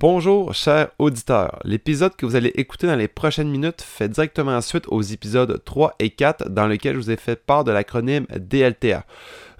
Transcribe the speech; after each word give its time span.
Bonjour, 0.00 0.54
chers 0.54 0.88
auditeurs. 0.98 1.58
L'épisode 1.62 2.16
que 2.16 2.24
vous 2.24 2.34
allez 2.34 2.52
écouter 2.54 2.86
dans 2.86 2.96
les 2.96 3.06
prochaines 3.06 3.50
minutes 3.50 3.82
fait 3.82 4.08
directement 4.08 4.58
suite 4.62 4.86
aux 4.88 5.02
épisodes 5.02 5.62
3 5.62 5.96
et 5.98 6.08
4 6.08 6.48
dans 6.48 6.66
lesquels 6.66 6.94
je 6.94 7.00
vous 7.00 7.10
ai 7.10 7.18
fait 7.18 7.36
part 7.36 7.64
de 7.64 7.70
l'acronyme 7.70 8.24
DLTA. 8.34 9.04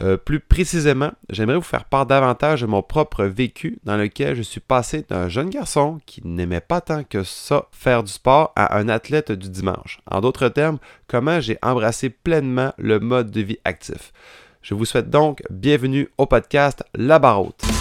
Euh, 0.01 0.17
plus 0.17 0.41
précisément, 0.41 1.11
j'aimerais 1.29 1.57
vous 1.57 1.61
faire 1.61 1.85
part 1.85 2.07
davantage 2.07 2.63
de 2.63 2.67
mon 2.67 2.83
propre 2.83 3.25
vécu 3.25 3.81
dans 3.85 3.99
lequel 3.99 4.35
je 4.35 4.41
suis 4.41 4.63
passé 4.63 5.05
d'un 5.11 5.29
jeune 5.29 5.51
garçon 5.51 5.99
qui 6.07 6.27
n'aimait 6.27 6.61
pas 6.61 6.81
tant 6.81 7.05
que 7.05 7.23
ça 7.23 7.67
faire 7.71 8.03
du 8.03 8.11
sport 8.11 8.55
à 8.57 8.79
un 8.79 8.89
athlète 8.89 9.33
du 9.33 9.51
dimanche. 9.51 10.01
En 10.11 10.23
d'autres 10.23 10.49
termes, 10.49 10.79
comment 11.07 11.39
j'ai 11.41 11.59
embrassé 11.61 12.09
pleinement 12.09 12.73
le 12.79 12.99
mode 12.99 13.31
de 13.31 13.43
vie 13.43 13.59
actif. 13.67 14.15
Je 14.63 14.73
vous 14.73 14.87
souhaite 14.87 15.11
donc 15.11 15.43
bienvenue 15.51 16.09
au 16.17 16.25
podcast 16.25 16.83
La 16.95 17.19
Barotte. 17.19 17.80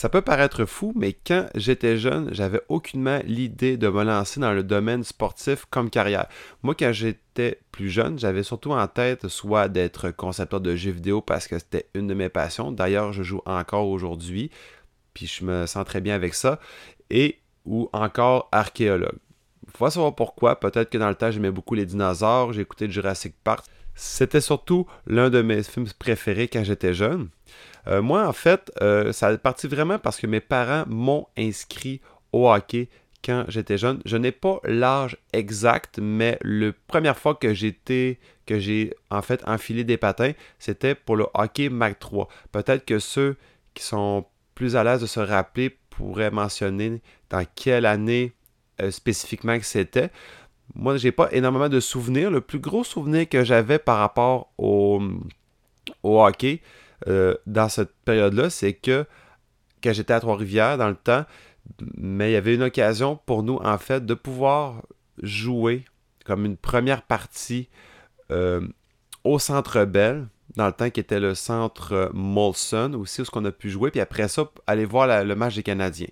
Ça 0.00 0.08
peut 0.08 0.22
paraître 0.22 0.64
fou, 0.64 0.94
mais 0.96 1.12
quand 1.12 1.50
j'étais 1.54 1.98
jeune, 1.98 2.32
j'avais 2.32 2.62
aucunement 2.70 3.20
l'idée 3.26 3.76
de 3.76 3.86
me 3.86 4.02
lancer 4.02 4.40
dans 4.40 4.54
le 4.54 4.62
domaine 4.62 5.04
sportif 5.04 5.66
comme 5.68 5.90
carrière. 5.90 6.26
Moi, 6.62 6.74
quand 6.74 6.90
j'étais 6.90 7.60
plus 7.70 7.90
jeune, 7.90 8.18
j'avais 8.18 8.42
surtout 8.42 8.72
en 8.72 8.86
tête 8.86 9.28
soit 9.28 9.68
d'être 9.68 10.10
concepteur 10.10 10.62
de 10.62 10.74
jeux 10.74 10.92
vidéo 10.92 11.20
parce 11.20 11.46
que 11.46 11.58
c'était 11.58 11.84
une 11.92 12.06
de 12.06 12.14
mes 12.14 12.30
passions. 12.30 12.72
D'ailleurs, 12.72 13.12
je 13.12 13.22
joue 13.22 13.42
encore 13.44 13.88
aujourd'hui, 13.88 14.50
puis 15.12 15.26
je 15.26 15.44
me 15.44 15.66
sens 15.66 15.84
très 15.84 16.00
bien 16.00 16.14
avec 16.14 16.32
ça. 16.32 16.60
Et 17.10 17.38
ou 17.66 17.90
encore 17.92 18.48
archéologue. 18.52 19.18
Faut 19.76 19.90
savoir 19.90 20.14
pourquoi. 20.14 20.58
Peut-être 20.58 20.88
que 20.88 20.96
dans 20.96 21.10
le 21.10 21.14
temps, 21.14 21.30
j'aimais 21.30 21.50
beaucoup 21.50 21.74
les 21.74 21.84
dinosaures, 21.84 22.54
j'ai 22.54 22.62
écouté 22.62 22.90
Jurassic 22.90 23.34
Park. 23.44 23.66
C'était 23.94 24.40
surtout 24.40 24.86
l'un 25.06 25.28
de 25.28 25.42
mes 25.42 25.62
films 25.62 25.88
préférés 25.98 26.48
quand 26.48 26.64
j'étais 26.64 26.94
jeune. 26.94 27.28
Euh, 27.86 28.02
moi, 28.02 28.26
en 28.26 28.32
fait, 28.32 28.70
euh, 28.82 29.12
ça 29.12 29.28
a 29.28 29.38
parti 29.38 29.66
vraiment 29.66 29.98
parce 29.98 30.18
que 30.18 30.26
mes 30.26 30.40
parents 30.40 30.84
m'ont 30.86 31.26
inscrit 31.36 32.00
au 32.32 32.50
hockey 32.50 32.88
quand 33.24 33.44
j'étais 33.48 33.78
jeune. 33.78 34.00
Je 34.04 34.16
n'ai 34.16 34.32
pas 34.32 34.60
l'âge 34.64 35.16
exact, 35.32 35.98
mais 36.00 36.38
la 36.42 36.72
première 36.86 37.18
fois 37.18 37.34
que 37.34 37.54
j'étais, 37.54 38.18
que 38.46 38.58
j'ai 38.58 38.94
en 39.10 39.22
fait 39.22 39.42
enfilé 39.46 39.84
des 39.84 39.96
patins, 39.96 40.32
c'était 40.58 40.94
pour 40.94 41.16
le 41.16 41.26
hockey 41.34 41.68
Mac 41.68 41.98
3. 41.98 42.28
Peut-être 42.52 42.84
que 42.84 42.98
ceux 42.98 43.36
qui 43.74 43.82
sont 43.82 44.24
plus 44.54 44.76
à 44.76 44.84
l'aise 44.84 45.00
de 45.00 45.06
se 45.06 45.20
rappeler 45.20 45.76
pourraient 45.90 46.30
mentionner 46.30 47.00
dans 47.28 47.44
quelle 47.54 47.86
année 47.86 48.32
euh, 48.80 48.90
spécifiquement 48.90 49.58
que 49.58 49.66
c'était. 49.66 50.10
Moi, 50.74 50.96
j'ai 50.96 51.12
pas 51.12 51.28
énormément 51.32 51.68
de 51.68 51.80
souvenirs. 51.80 52.30
Le 52.30 52.40
plus 52.40 52.58
gros 52.58 52.84
souvenir 52.84 53.28
que 53.28 53.44
j'avais 53.44 53.78
par 53.78 53.98
rapport 53.98 54.52
au, 54.56 55.02
au 56.02 56.24
hockey, 56.24 56.60
euh, 57.08 57.34
dans 57.46 57.68
cette 57.68 57.92
période-là, 58.04 58.50
c'est 58.50 58.74
que 58.74 59.06
quand 59.82 59.92
j'étais 59.92 60.12
à 60.12 60.20
Trois-Rivières 60.20 60.78
dans 60.78 60.88
le 60.88 60.96
temps, 60.96 61.24
mais 61.96 62.30
il 62.30 62.32
y 62.34 62.36
avait 62.36 62.54
une 62.54 62.62
occasion 62.62 63.18
pour 63.26 63.42
nous, 63.42 63.56
en 63.56 63.78
fait, 63.78 64.04
de 64.04 64.14
pouvoir 64.14 64.82
jouer 65.22 65.84
comme 66.24 66.44
une 66.44 66.56
première 66.56 67.02
partie 67.02 67.68
euh, 68.30 68.60
au 69.24 69.38
Centre 69.38 69.84
Bell, 69.84 70.28
dans 70.56 70.66
le 70.66 70.72
temps 70.72 70.90
qui 70.90 71.00
était 71.00 71.20
le 71.20 71.34
Centre 71.34 72.10
Molson, 72.12 72.94
aussi 72.94 73.22
où 73.22 73.24
on 73.34 73.44
a 73.44 73.52
pu 73.52 73.70
jouer, 73.70 73.90
puis 73.90 74.00
après 74.00 74.28
ça, 74.28 74.50
aller 74.66 74.84
voir 74.84 75.24
le 75.24 75.34
match 75.34 75.56
des 75.56 75.62
Canadiens. 75.62 76.08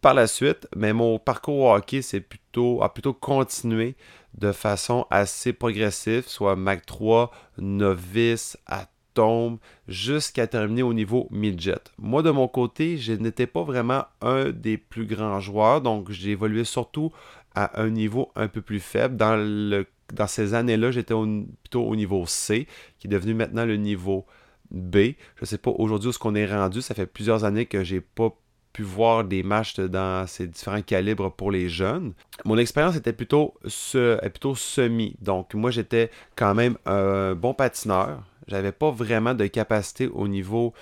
Par 0.00 0.14
la 0.14 0.26
suite, 0.26 0.68
mais 0.76 0.92
mon 0.92 1.18
parcours 1.18 1.58
au 1.58 1.74
hockey 1.74 2.00
plutôt, 2.20 2.82
a 2.82 2.92
plutôt 2.92 3.12
continué 3.12 3.96
de 4.34 4.52
façon 4.52 5.06
assez 5.10 5.52
progressive, 5.52 6.28
soit 6.28 6.54
Mac 6.54 6.86
3, 6.86 7.30
novice, 7.58 8.56
à 8.66 8.86
tombe 9.16 9.58
jusqu'à 9.88 10.46
terminer 10.46 10.82
au 10.82 10.92
niveau 10.92 11.26
midget. 11.30 11.80
Moi, 11.98 12.22
de 12.22 12.30
mon 12.30 12.48
côté, 12.48 12.98
je 12.98 13.14
n'étais 13.14 13.46
pas 13.46 13.64
vraiment 13.64 14.04
un 14.20 14.50
des 14.50 14.76
plus 14.76 15.06
grands 15.06 15.40
joueurs, 15.40 15.80
donc 15.80 16.10
j'ai 16.10 16.30
évolué 16.32 16.64
surtout 16.64 17.10
à 17.54 17.80
un 17.80 17.88
niveau 17.88 18.30
un 18.36 18.46
peu 18.46 18.60
plus 18.60 18.78
faible. 18.78 19.16
Dans, 19.16 19.36
le, 19.36 19.86
dans 20.12 20.26
ces 20.26 20.52
années-là, 20.52 20.90
j'étais 20.90 21.14
plutôt 21.62 21.82
au 21.82 21.96
niveau 21.96 22.26
C, 22.26 22.68
qui 22.98 23.06
est 23.06 23.10
devenu 23.10 23.32
maintenant 23.32 23.64
le 23.64 23.76
niveau 23.76 24.26
B. 24.70 24.96
Je 25.36 25.42
ne 25.42 25.46
sais 25.46 25.58
pas 25.58 25.70
aujourd'hui 25.70 26.10
où 26.10 26.12
ce 26.12 26.18
qu'on 26.18 26.34
est 26.34 26.46
rendu. 26.46 26.82
Ça 26.82 26.94
fait 26.94 27.06
plusieurs 27.06 27.44
années 27.44 27.64
que 27.64 27.82
j'ai 27.82 28.02
pas 28.02 28.30
pu 28.74 28.82
voir 28.82 29.24
des 29.24 29.42
matchs 29.42 29.80
dans 29.80 30.26
ces 30.26 30.46
différents 30.46 30.82
calibres 30.82 31.32
pour 31.32 31.50
les 31.50 31.70
jeunes. 31.70 32.12
Mon 32.44 32.58
expérience 32.58 32.94
était 32.94 33.14
plutôt, 33.14 33.54
plutôt 33.62 34.54
semi. 34.54 35.16
Donc 35.22 35.54
moi 35.54 35.70
j'étais 35.70 36.10
quand 36.34 36.54
même 36.54 36.76
un 36.84 37.34
bon 37.34 37.54
patineur. 37.54 38.22
J'avais 38.48 38.72
pas 38.72 38.90
vraiment 38.90 39.34
de 39.34 39.46
capacité 39.46 40.06
au 40.08 40.28
niveau 40.28 40.72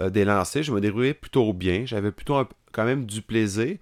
euh, 0.00 0.10
des 0.10 0.24
lancers. 0.24 0.62
Je 0.62 0.72
me 0.72 0.80
débrouillais 0.80 1.14
plutôt 1.14 1.52
bien. 1.52 1.84
J'avais 1.86 2.12
plutôt 2.12 2.42
quand 2.72 2.84
même 2.84 3.06
du 3.06 3.22
plaisir. 3.22 3.76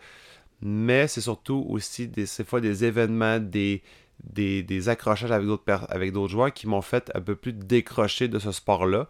Mais 0.61 1.07
c'est 1.07 1.21
surtout 1.21 1.65
aussi 1.69 2.09
des, 2.09 2.27
fois 2.27 2.61
des 2.61 2.85
événements, 2.85 3.39
des, 3.39 3.83
des, 4.25 4.89
accrochages 4.89 5.31
avec 5.31 5.47
d'autres, 5.47 5.87
avec 5.89 6.13
d'autres 6.13 6.33
joueurs 6.33 6.53
qui 6.53 6.67
m'ont 6.67 6.83
fait 6.83 7.11
un 7.15 7.21
peu 7.21 7.37
plus 7.37 7.53
décrocher 7.53 8.27
de 8.29 8.39
ce 8.39 8.51
sport-là. 8.51 9.07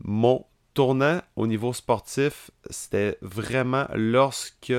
Mon 0.00 0.44
tournant 0.74 1.20
au 1.36 1.46
niveau 1.46 1.72
sportif, 1.72 2.50
c'était 2.70 3.18
vraiment 3.20 3.86
lorsque 3.94 4.72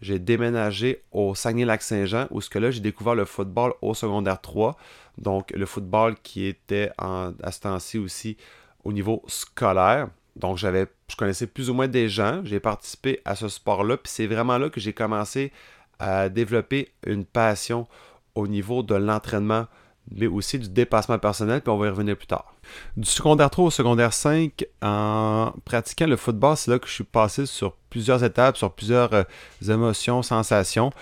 j'ai 0.00 0.18
déménagé 0.18 1.02
au 1.12 1.34
Saguenay-Lac-Saint-Jean, 1.34 2.26
où 2.30 2.40
ce 2.40 2.50
que 2.50 2.58
là, 2.58 2.70
j'ai 2.70 2.80
découvert 2.80 3.14
le 3.14 3.24
football 3.24 3.74
au 3.82 3.94
secondaire 3.94 4.40
3. 4.40 4.76
Donc, 5.18 5.50
le 5.50 5.66
football 5.66 6.16
qui 6.22 6.46
était 6.46 6.90
en, 6.98 7.32
à 7.42 7.52
ce 7.52 7.60
temps-ci 7.60 7.98
aussi 7.98 8.36
au 8.84 8.92
niveau 8.92 9.22
scolaire. 9.26 10.08
Donc, 10.36 10.56
j'avais, 10.56 10.86
je 11.08 11.16
connaissais 11.16 11.46
plus 11.46 11.70
ou 11.70 11.74
moins 11.74 11.88
des 11.88 12.08
gens. 12.08 12.40
J'ai 12.44 12.60
participé 12.60 13.20
à 13.24 13.34
ce 13.34 13.48
sport-là. 13.48 13.96
Puis 13.96 14.12
c'est 14.12 14.26
vraiment 14.26 14.58
là 14.58 14.70
que 14.70 14.80
j'ai 14.80 14.92
commencé 14.92 15.52
à 15.98 16.28
développer 16.28 16.92
une 17.06 17.24
passion 17.24 17.86
au 18.34 18.46
niveau 18.46 18.82
de 18.82 18.94
l'entraînement 18.94 19.66
mais 20.14 20.26
aussi 20.26 20.58
du 20.58 20.68
dépassement 20.68 21.18
personnel, 21.18 21.60
puis 21.60 21.70
on 21.70 21.78
va 21.78 21.86
y 21.86 21.90
revenir 21.90 22.16
plus 22.16 22.26
tard. 22.26 22.54
Du 22.96 23.08
secondaire 23.08 23.50
3 23.50 23.66
au 23.66 23.70
secondaire 23.70 24.12
5, 24.12 24.64
en 24.82 25.52
pratiquant 25.64 26.06
le 26.06 26.16
football, 26.16 26.56
c'est 26.56 26.70
là 26.70 26.78
que 26.78 26.86
je 26.86 26.92
suis 26.92 27.04
passé 27.04 27.46
sur 27.46 27.74
plusieurs 27.90 28.22
étapes, 28.24 28.56
sur 28.56 28.72
plusieurs 28.72 29.12
euh, 29.12 29.22
émotions, 29.68 30.22
sensations. 30.22 30.92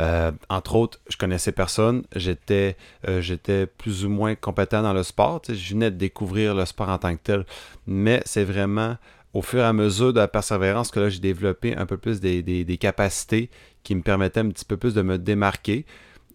Euh, 0.00 0.30
entre 0.48 0.76
autres, 0.76 1.00
je 1.08 1.16
connaissais 1.16 1.50
personne, 1.50 2.04
j'étais 2.14 2.76
euh, 3.08 3.20
j'étais 3.20 3.66
plus 3.66 4.04
ou 4.04 4.08
moins 4.08 4.36
compétent 4.36 4.82
dans 4.82 4.92
le 4.92 5.02
sport. 5.02 5.42
je 5.48 5.72
venais 5.72 5.90
de 5.90 5.96
découvrir 5.96 6.54
le 6.54 6.64
sport 6.66 6.88
en 6.88 6.98
tant 6.98 7.14
que 7.16 7.20
tel, 7.22 7.44
mais 7.86 8.22
c'est 8.24 8.44
vraiment 8.44 8.96
au 9.34 9.42
fur 9.42 9.60
et 9.60 9.64
à 9.64 9.72
mesure 9.72 10.12
de 10.12 10.20
la 10.20 10.28
persévérance 10.28 10.90
que 10.90 11.00
là 11.00 11.08
j'ai 11.08 11.18
développé 11.18 11.76
un 11.76 11.84
peu 11.84 11.96
plus 11.96 12.20
des, 12.20 12.42
des, 12.42 12.78
capacités 12.78 13.50
qui 13.82 13.94
me 13.94 14.02
permettaient 14.02 14.40
un 14.40 14.48
petit 14.48 14.64
peu 14.64 14.76
plus 14.76 14.94
de 14.94 15.02
me 15.02 15.18
démarquer. 15.18 15.84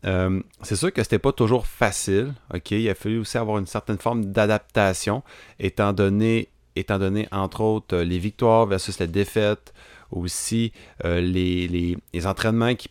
Euh, 0.05 0.41
c'est 0.61 0.75
sûr 0.75 0.91
que 0.91 1.01
c'était 1.03 1.19
pas 1.19 1.31
toujours 1.31 1.67
facile. 1.67 2.33
Ok, 2.53 2.71
il 2.71 2.89
a 2.89 2.95
fallu 2.95 3.19
aussi 3.19 3.37
avoir 3.37 3.57
une 3.57 3.67
certaine 3.67 3.97
forme 3.97 4.25
d'adaptation, 4.25 5.23
étant 5.59 5.93
donné, 5.93 6.49
étant 6.75 6.99
donné 6.99 7.27
entre 7.31 7.61
autres 7.61 7.97
les 7.97 8.19
victoires 8.19 8.65
versus 8.65 8.99
les 8.99 9.07
défaites, 9.07 9.73
aussi 10.11 10.71
euh, 11.05 11.21
les, 11.21 11.97
entraînements 12.25 12.75
qui, 12.75 12.89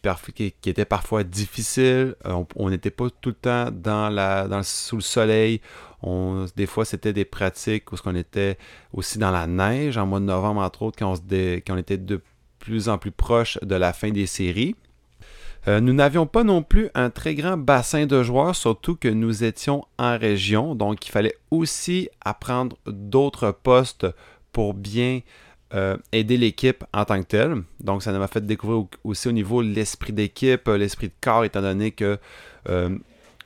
étaient 0.67 0.85
parfois 0.85 1.23
difficiles. 1.23 2.17
Euh, 2.27 2.45
on 2.57 2.71
n'était 2.71 2.91
pas 2.91 3.09
tout 3.21 3.31
le 3.31 3.35
temps 3.35 3.71
dans 3.71 4.09
la, 4.09 4.49
dans 4.49 4.63
sous 4.63 4.97
le 4.97 5.03
soleil. 5.03 5.61
Des 6.57 6.67
fois, 6.67 6.85
c'était 6.85 7.13
des 7.13 7.25
pratiques 7.25 7.93
où 7.93 7.97
on 8.07 8.17
était 8.17 8.59
aussi 8.93 9.19
dans 9.19 9.31
la 9.31 9.47
neige 9.47 9.97
en 9.99 10.05
mois 10.05 10.19
de 10.19 10.25
novembre, 10.25 10.61
entre 10.61 10.83
autres, 10.83 10.99
quand 10.99 11.15
on 11.71 11.77
était 11.77 11.97
de 11.97 12.21
plus 12.59 12.89
en 12.89 12.99
plus 12.99 13.13
proche 13.13 13.57
de 13.63 13.77
la 13.77 13.93
fin 13.93 14.11
des 14.11 14.27
séries. 14.27 14.75
Euh, 15.69 15.81
nous 15.81 15.93
n'avions 15.93 16.27
pas 16.27 16.43
non 16.43 16.63
plus 16.63 16.89
un 16.95 17.11
très 17.11 17.35
grand 17.35 17.57
bassin 17.57 18.07
de 18.07 18.23
joueurs, 18.23 18.57
surtout 18.57 18.97
que 18.97 19.09
nous 19.09 19.45
étions 19.45 19.85
en 19.99 20.19
région, 20.19 20.75
donc 20.75 21.07
il 21.07 21.11
fallait 21.11 21.37
aussi 21.51 22.09
apprendre 22.25 22.77
d'autres 22.87 23.53
postes 23.53 24.07
pour 24.51 24.75
bien 24.75 25.21
euh, 25.73 25.97
aider 26.11 26.37
l'équipe 26.37 26.85
en 26.93 27.05
tant 27.05 27.21
que 27.21 27.27
telle. 27.27 27.63
Donc 27.79 28.03
ça 28.03 28.13
m'a 28.13 28.27
fait 28.27 28.45
découvrir 28.45 28.87
aussi 29.05 29.29
au 29.29 29.33
niveau 29.33 29.63
l'esprit 29.63 30.13
d'équipe, 30.13 30.67
euh, 30.67 30.77
l'esprit 30.77 31.09
de 31.09 31.15
corps, 31.21 31.45
étant 31.45 31.63
donné 31.63 31.93
que 31.93 32.19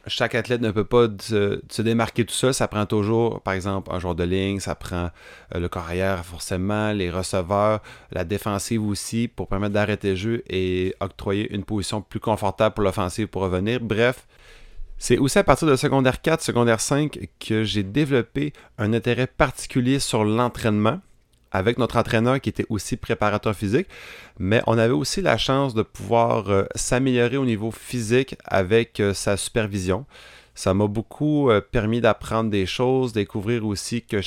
chaque 0.07 0.35
athlète 0.35 0.61
ne 0.61 0.71
peut 0.71 0.85
pas 0.85 1.09
se, 1.21 1.83
démarquer 1.83 2.25
tout 2.25 2.35
seul. 2.35 2.55
Ça 2.55 2.69
prend 2.69 2.87
toujours, 2.87 3.41
par 3.41 3.55
exemple, 3.55 3.91
un 3.93 3.99
joueur 3.99 4.15
de 4.15 4.25
ligne, 4.25 4.61
ça 4.61 4.75
prend 4.75 5.11
euh, 5.55 5.61
le 5.61 5.69
corps 5.69 5.85
arrière 5.85 6.25
forcément, 6.25 6.93
les 6.93 7.11
receveurs, 7.11 7.81
la 8.13 8.25
défensive 8.25 8.83
aussi 8.83 9.29
pour 9.29 9.49
permettre 9.49 9.75
d'arrêter 9.75 10.11
le 10.11 10.17
jeu 10.17 10.43
et 10.49 10.95
octroyer 11.01 11.53
une 11.55 11.65
position 11.65 12.03
plus 12.03 12.21
confortable 12.21 12.75
pour 12.75 12.85
l'offensive 12.85 13.29
pour 13.29 13.43
revenir. 13.43 13.81
Bref, 13.81 14.27
c'est 14.99 15.19
aussi 15.19 15.39
à 15.39 15.45
partir 15.45 15.69
de 15.69 15.77
secondaire 15.77 16.23
4, 16.23 16.41
secondaire 16.41 16.81
5 16.81 17.29
que 17.39 17.65
j'ai 17.65 17.83
développé 17.83 18.53
un 18.79 18.93
intérêt 18.93 19.27
particulier 19.27 19.99
sur 19.99 20.25
l'entraînement 20.25 21.01
avec 21.57 21.79
notre 21.79 21.97
entraîneur 21.97 22.39
qui 22.39 22.51
était 22.51 22.67
aussi 22.69 22.99
préparateur 22.99 23.55
physique, 23.55 23.89
mais 24.39 24.63
on 24.67 24.77
avait 24.77 24.93
aussi 24.93 25.23
la 25.23 25.39
chance 25.39 25.73
de 25.73 25.83
pouvoir 25.83 26.51
euh, 26.51 26.65
s'améliorer 26.75 27.39
au 27.39 27.47
niveau 27.47 27.71
physique 27.71 28.37
avec 28.45 29.01
euh, 29.01 29.15
sa 29.15 29.39
supervision. 29.39 30.05
Ça 30.55 30.75
m'a 30.75 30.87
beaucoup 30.87 31.51
euh, 31.51 31.63
permis 31.63 32.03
d'apprendre 32.03 32.51
des 32.51 32.67
choses, 32.67 33.15
découvrir 33.15 33.65
aussi 33.67 34.03
que 34.03 34.21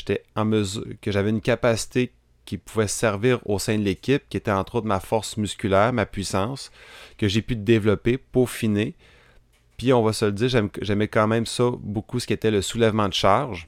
que 1.01 1.11
j'avais 1.11 1.29
une 1.29 1.41
capacité 1.41 2.13
qui 2.45 2.57
pouvait 2.57 2.87
servir 2.87 3.39
au 3.45 3.59
sein 3.59 3.77
de 3.77 3.83
l'équipe, 3.83 4.23
qui 4.27 4.37
était 4.37 4.51
entre 4.51 4.75
autres 4.75 4.87
ma 4.87 4.99
force 4.99 5.37
musculaire, 5.37 5.93
ma 5.93 6.07
puissance, 6.07 6.71
que 7.19 7.27
j'ai 7.27 7.43
pu 7.43 7.55
développer, 7.55 8.17
peaufiner. 8.17 8.95
Puis 9.77 9.93
on 9.93 10.01
va 10.01 10.13
se 10.13 10.25
le 10.25 10.31
dire, 10.31 10.49
j'aimais 10.81 11.07
quand 11.07 11.27
même 11.27 11.45
ça 11.45 11.69
beaucoup, 11.79 12.19
ce 12.19 12.25
qui 12.25 12.33
était 12.33 12.49
le 12.49 12.63
soulèvement 12.63 13.07
de 13.07 13.13
charge. 13.13 13.67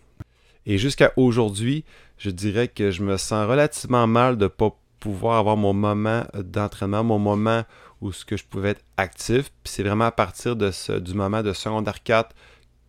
Et 0.65 0.77
jusqu'à 0.77 1.11
aujourd'hui, 1.15 1.83
je 2.17 2.29
dirais 2.29 2.67
que 2.67 2.91
je 2.91 3.03
me 3.03 3.17
sens 3.17 3.47
relativement 3.47 4.07
mal 4.07 4.37
de 4.37 4.43
ne 4.45 4.49
pas 4.49 4.75
pouvoir 4.99 5.39
avoir 5.39 5.57
mon 5.57 5.73
moment 5.73 6.23
d'entraînement, 6.35 7.03
mon 7.03 7.19
moment 7.19 7.63
où 8.01 8.11
ce 8.11 8.25
que 8.25 8.37
je 8.37 8.45
pouvais 8.45 8.69
être 8.69 8.83
actif. 8.97 9.51
Puis 9.63 9.73
c'est 9.73 9.83
vraiment 9.83 10.05
à 10.05 10.11
partir 10.11 10.55
du 10.55 11.13
moment 11.13 11.43
de 11.43 11.53
secondaire 11.53 12.03
4 12.03 12.35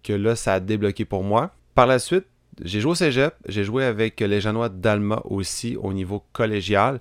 que 0.02 0.12
là, 0.12 0.36
ça 0.36 0.54
a 0.54 0.60
débloqué 0.60 1.04
pour 1.04 1.22
moi. 1.22 1.52
Par 1.74 1.86
la 1.86 1.98
suite, 1.98 2.26
j'ai 2.62 2.80
joué 2.80 2.92
au 2.92 2.94
cégep, 2.94 3.34
j'ai 3.48 3.64
joué 3.64 3.84
avec 3.84 4.20
les 4.20 4.40
Janois 4.40 4.68
d'Alma 4.68 5.22
aussi 5.24 5.76
au 5.76 5.92
niveau 5.92 6.22
collégial. 6.32 7.00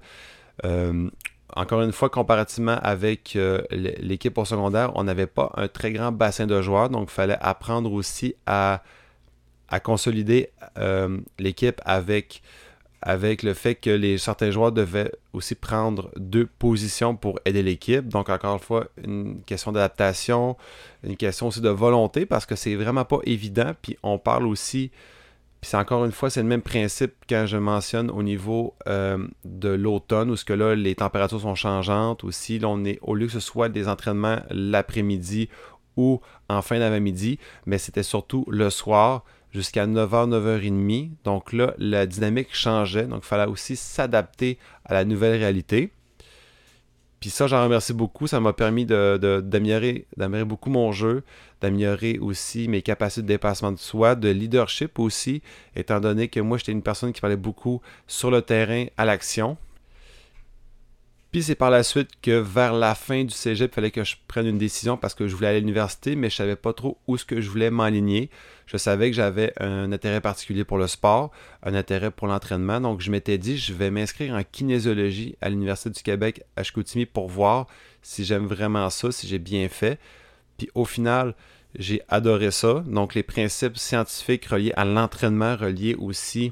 Euh, 0.66 1.10
encore 1.54 1.82
une 1.82 1.92
fois, 1.92 2.10
comparativement 2.10 2.78
avec 2.82 3.36
euh, 3.36 3.62
l'équipe 3.72 4.38
au 4.38 4.46
secondaire, 4.46 4.92
on 4.96 5.04
n'avait 5.04 5.28
pas 5.28 5.52
un 5.58 5.68
très 5.68 5.92
grand 5.92 6.14
bassin 6.14 6.48
de 6.48 6.62
joueurs, 6.62 6.90
donc 6.90 7.10
il 7.10 7.14
fallait 7.14 7.38
apprendre 7.42 7.92
aussi 7.92 8.36
à, 8.46 8.84
consolider 9.80 10.50
euh, 10.78 11.20
l'équipe 11.40 11.82
avec, 11.86 12.42
avec 13.02 13.44
le 13.44 13.54
fait 13.54 13.76
que 13.76 13.90
les, 13.90 14.18
certains 14.18 14.52
joueurs 14.52 14.72
devaient 14.72 15.12
aussi 15.34 15.56
prendre 15.56 16.12
deux 16.18 16.46
positions 16.46 17.16
pour 17.16 17.40
aider 17.46 17.64
l'équipe. 17.64 18.08
Donc, 18.08 18.30
encore 18.30 18.54
une 18.54 18.60
fois, 18.60 18.88
une 19.04 19.42
question 19.44 19.72
d'adaptation, 19.72 20.58
une 21.04 21.18
question 21.18 21.48
aussi 21.48 21.62
de 21.62 21.70
volonté, 21.70 22.26
parce 22.26 22.46
que 22.46 22.56
c'est 22.56 22.76
vraiment 22.76 23.06
pas 23.06 23.20
évident. 23.24 23.72
Puis 23.82 23.98
on 24.04 24.18
parle 24.18 24.46
aussi 24.46 24.92
puis 25.62 25.70
c'est 25.70 25.78
encore 25.78 26.04
une 26.06 26.12
fois, 26.12 26.32
c'est 26.32 26.42
le 26.42 26.48
même 26.48 26.64
principe 26.64 27.14
quand 27.30 27.46
je 27.46 27.58
mentionne 27.58 28.10
au 28.10 28.24
niveau 28.24 28.74
euh, 28.88 29.28
de 29.46 29.70
l'automne, 29.70 30.32
où 30.32 30.36
ce 30.36 30.44
que 30.44 30.54
là, 30.54 30.74
les 30.74 30.96
températures 30.96 31.42
sont 31.42 31.54
changeantes 31.54 32.24
aussi. 32.24 32.58
Là, 32.58 32.68
on 32.68 32.84
est, 32.84 32.98
au 33.04 33.14
lieu 33.14 33.28
que 33.28 33.34
ce 33.34 33.40
soit 33.40 33.70
des 33.70 33.88
entraînements 33.88 34.40
l'après-midi 34.50 35.50
ou 35.98 36.20
en 36.50 36.64
fin 36.64 36.80
d'avant-midi, 36.80 37.38
mais 37.68 37.78
c'était 37.78 38.02
surtout 38.02 38.44
le 38.50 38.72
soir 38.72 39.24
jusqu'à 39.54 39.88
9h, 39.88 40.30
9h30. 40.30 41.12
Donc 41.24 41.54
là, 41.54 41.74
la 41.78 42.06
dynamique 42.06 42.50
changeait. 42.52 43.06
Donc 43.06 43.22
il 43.24 43.28
fallait 43.28 43.50
aussi 43.50 43.76
s'adapter 43.76 44.58
à 44.86 44.94
la 44.94 45.06
nouvelle 45.06 45.40
réalité. 45.40 45.92
Puis 47.20 47.30
ça, 47.30 47.46
j'en 47.46 47.64
remercie 47.64 47.94
beaucoup. 47.94 48.26
Ça 48.26 48.40
m'a 48.40 48.52
permis 48.52 48.86
d'améliorer 48.86 50.08
beaucoup 50.44 50.72
mon 50.72 50.92
jeu, 50.92 51.24
d'améliorer 51.62 52.18
aussi 52.18 52.68
mes 52.68 52.82
capacités 52.82 53.22
de 53.22 53.28
dépassement 53.28 53.72
de 53.72 53.78
soi, 53.78 54.16
de 54.16 54.30
leadership 54.30 54.98
aussi, 54.98 55.44
étant 55.76 56.00
donné 56.00 56.30
que 56.30 56.40
moi, 56.40 56.58
j'étais 56.58 56.72
une 56.72 56.82
personne 56.82 57.14
qui 57.14 57.22
parlait 57.22 57.38
beaucoup 57.38 57.80
sur 58.08 58.32
le 58.32 58.42
terrain 58.42 58.88
à 58.98 59.06
l'action. 59.06 59.58
Puis 61.32 61.44
c'est 61.44 61.56
par 61.56 61.70
la 61.70 61.84
suite 61.84 62.10
que 62.22 62.32
vers 62.32 62.74
la 62.74 62.94
fin 62.94 63.24
du 63.24 63.34
cégep, 63.34 63.72
il 63.72 63.74
fallait 63.74 63.92
que 63.92 64.04
je 64.04 64.18
prenne 64.28 64.48
une 64.48 64.58
décision 64.58 64.98
parce 64.98 65.14
que 65.14 65.30
je 65.30 65.36
voulais 65.36 65.48
aller 65.48 65.58
à 65.58 65.60
l'université, 65.62 66.18
mais 66.18 66.30
je 66.30 66.36
savais 66.36 66.58
pas 66.58 66.74
trop 66.74 66.98
où 67.08 67.18
ce 67.18 67.24
que 67.24 67.40
je 67.40 67.50
voulais 67.50 67.72
m'aligner. 67.72 68.30
Je 68.66 68.76
savais 68.76 69.10
que 69.10 69.16
j'avais 69.16 69.54
un 69.58 69.94
intérêt 69.94 70.20
particulier 70.20 70.66
pour 70.66 70.78
le 70.78 70.88
sport, 70.88 71.32
un 71.64 71.74
intérêt 71.74 72.12
pour 72.12 72.28
l'entraînement, 72.28 72.82
donc 72.82 73.00
je 73.00 73.12
m'étais 73.12 73.38
dit 73.38 73.58
je 73.58 73.74
vais 73.74 73.92
m'inscrire 73.92 74.34
en 74.34 74.44
kinésiologie 74.44 75.38
à 75.40 75.50
l'Université 75.50 75.90
du 75.90 76.04
Québec 76.04 76.44
à 76.58 76.64
Chicoutimi 76.64 77.06
pour 77.06 77.30
voir 77.30 77.68
si 78.02 78.26
j'aime 78.26 78.46
vraiment 78.46 78.90
ça, 78.90 79.12
si 79.14 79.26
j'ai 79.26 79.40
bien 79.40 79.70
fait. 79.70 80.00
Puis 80.58 80.70
au 80.76 80.84
final, 80.84 81.34
j'ai 81.76 82.02
adoré 82.10 82.52
ça. 82.52 82.84
Donc 82.86 83.16
les 83.16 83.24
principes 83.24 83.78
scientifiques 83.78 84.48
reliés 84.48 84.74
à 84.76 84.84
l'entraînement, 84.84 85.56
reliés 85.56 85.96
aussi 85.96 86.52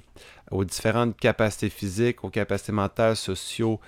aux 0.52 0.64
différentes 0.64 1.18
capacités 1.18 1.70
physiques, 1.70 2.24
aux 2.24 2.30
capacités 2.30 2.72
mentales, 2.72 3.18
sociaux, 3.18 3.80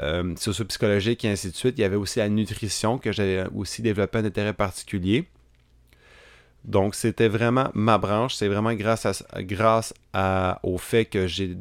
euh, 0.00 0.34
socio-psychologique 0.36 1.24
et 1.24 1.30
ainsi 1.30 1.50
de 1.50 1.54
suite. 1.54 1.74
Il 1.78 1.82
y 1.82 1.84
avait 1.84 1.96
aussi 1.96 2.18
la 2.18 2.28
nutrition 2.28 2.98
que 2.98 3.12
j'avais 3.12 3.44
aussi 3.54 3.82
développé 3.82 4.18
un 4.18 4.24
intérêt 4.24 4.52
particulier. 4.52 5.26
Donc, 6.64 6.94
c'était 6.94 7.28
vraiment 7.28 7.70
ma 7.74 7.98
branche. 7.98 8.34
C'est 8.34 8.48
vraiment 8.48 8.72
grâce, 8.74 9.06
à, 9.06 9.42
grâce 9.42 9.92
au 10.62 10.78
fait 10.78 11.04
que 11.04 11.26
j'ai 11.26 11.56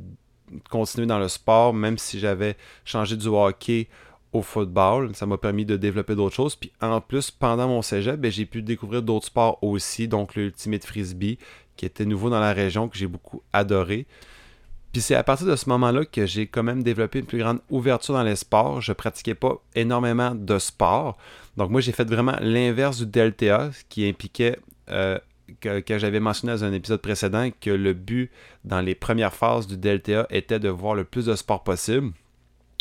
continué 0.70 1.08
dans 1.08 1.20
le 1.20 1.28
sport, 1.28 1.74
même 1.74 1.98
si 1.98 2.20
j'avais 2.20 2.56
changé 2.86 3.16
du 3.16 3.28
hockey 3.28 3.88
au 4.34 4.42
football. 4.42 5.14
Ça 5.16 5.26
m'a 5.26 5.38
permis 5.38 5.66
de 5.66 5.76
développer 5.76 6.16
d'autres 6.16 6.36
choses. 6.36 6.56
Puis 6.56 6.72
en 6.82 7.02
plus, 7.02 7.32
pendant 7.32 7.68
mon 7.68 7.82
cégep, 7.82 8.20
ben, 8.20 8.32
j'ai 8.32 8.46
pu 8.46 8.62
découvrir 8.62 9.02
d'autres 9.02 9.28
sports 9.28 9.58
aussi. 9.64 10.08
Donc, 10.08 10.36
l'Ultimate 10.36 10.86
Frisbee, 10.86 11.38
qui 11.76 11.86
était 11.86 12.06
nouveau 12.06 12.30
dans 12.30 12.40
la 12.40 12.54
région, 12.54 12.88
que 12.88 12.98
j'ai 12.98 13.08
beaucoup 13.08 13.42
adoré. 13.54 14.06
Puis 14.92 15.02
c'est 15.02 15.16
à 15.16 15.24
partir 15.24 15.48
de 15.48 15.56
ce 15.56 15.70
moment-là 15.70 16.04
que 16.06 16.26
j'ai 16.26 16.48
quand 16.48 16.64
même 16.64 16.84
développé 16.84 17.20
une 17.20 17.26
plus 17.26 17.40
grande 17.40 17.60
ouverture 17.70 18.14
dans 18.14 18.24
les 18.24 18.36
sports. 18.36 18.82
Je 18.82 18.92
pratiquais 18.92 19.36
pas 19.36 19.62
énormément 19.74 20.36
de 20.36 20.60
sport. 20.60 21.18
Donc 21.56 21.70
moi, 21.70 21.80
j'ai 21.80 21.94
fait 21.94 22.10
vraiment 22.10 22.36
l'inverse 22.42 22.98
du 22.98 23.06
DLTA, 23.06 23.72
ce 23.72 23.84
qui 23.88 24.08
impliquait, 24.08 24.60
euh, 24.90 25.18
que, 25.60 25.98
j'avais 25.98 26.20
mentionné 26.20 26.54
dans 26.54 26.64
un 26.66 26.74
épisode 26.74 27.02
précédent, 27.02 27.50
que 27.60 27.70
le 27.70 27.94
but 27.94 28.32
dans 28.66 28.82
les 28.82 28.96
premières 28.96 29.34
phases 29.34 29.68
du 29.68 29.78
DLTA 29.78 30.28
était 30.30 30.60
de 30.60 30.70
voir 30.70 30.96
le 30.96 31.06
plus 31.06 31.26
de 31.26 31.36
sport 31.36 31.64
possible. 31.64 32.12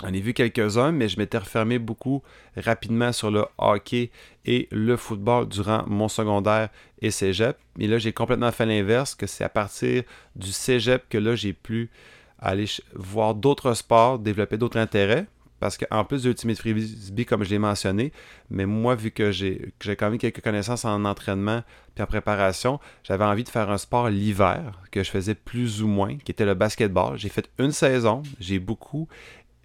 On 0.02 0.14
ai 0.14 0.20
vu 0.20 0.32
quelques-uns, 0.32 0.92
mais 0.92 1.08
je 1.08 1.18
m'étais 1.18 1.36
refermé 1.36 1.78
beaucoup 1.78 2.22
rapidement 2.56 3.12
sur 3.12 3.30
le 3.30 3.44
hockey 3.58 4.10
et 4.46 4.66
le 4.70 4.96
football 4.96 5.46
durant 5.46 5.84
mon 5.86 6.08
secondaire 6.08 6.70
et 7.02 7.10
cégep. 7.10 7.58
Et 7.78 7.86
là, 7.86 7.98
j'ai 7.98 8.12
complètement 8.12 8.50
fait 8.50 8.64
l'inverse, 8.64 9.14
que 9.14 9.26
c'est 9.26 9.44
à 9.44 9.50
partir 9.50 10.04
du 10.36 10.52
cégep 10.52 11.06
que 11.10 11.18
là, 11.18 11.34
j'ai 11.34 11.52
pu 11.52 11.90
aller 12.38 12.64
voir 12.94 13.34
d'autres 13.34 13.74
sports, 13.74 14.18
développer 14.18 14.56
d'autres 14.56 14.78
intérêts. 14.78 15.26
Parce 15.58 15.76
qu'en 15.76 16.06
plus 16.06 16.22
de 16.22 16.30
Ultimate 16.30 16.56
Frisbee, 16.56 17.26
comme 17.26 17.44
je 17.44 17.50
l'ai 17.50 17.58
mentionné, 17.58 18.12
mais 18.48 18.64
moi, 18.64 18.94
vu 18.94 19.10
que 19.10 19.30
j'ai 19.30 19.74
quand 19.98 20.08
même 20.08 20.18
quelques 20.18 20.40
connaissances 20.40 20.86
en 20.86 21.04
entraînement 21.04 21.62
et 21.98 22.02
en 22.02 22.06
préparation, 22.06 22.80
j'avais 23.04 23.26
envie 23.26 23.44
de 23.44 23.50
faire 23.50 23.70
un 23.70 23.76
sport 23.76 24.08
l'hiver, 24.08 24.80
que 24.90 25.02
je 25.02 25.10
faisais 25.10 25.34
plus 25.34 25.82
ou 25.82 25.86
moins, 25.86 26.16
qui 26.16 26.32
était 26.32 26.46
le 26.46 26.54
basketball. 26.54 27.18
J'ai 27.18 27.28
fait 27.28 27.50
une 27.58 27.72
saison, 27.72 28.22
j'ai 28.38 28.58
beaucoup 28.58 29.06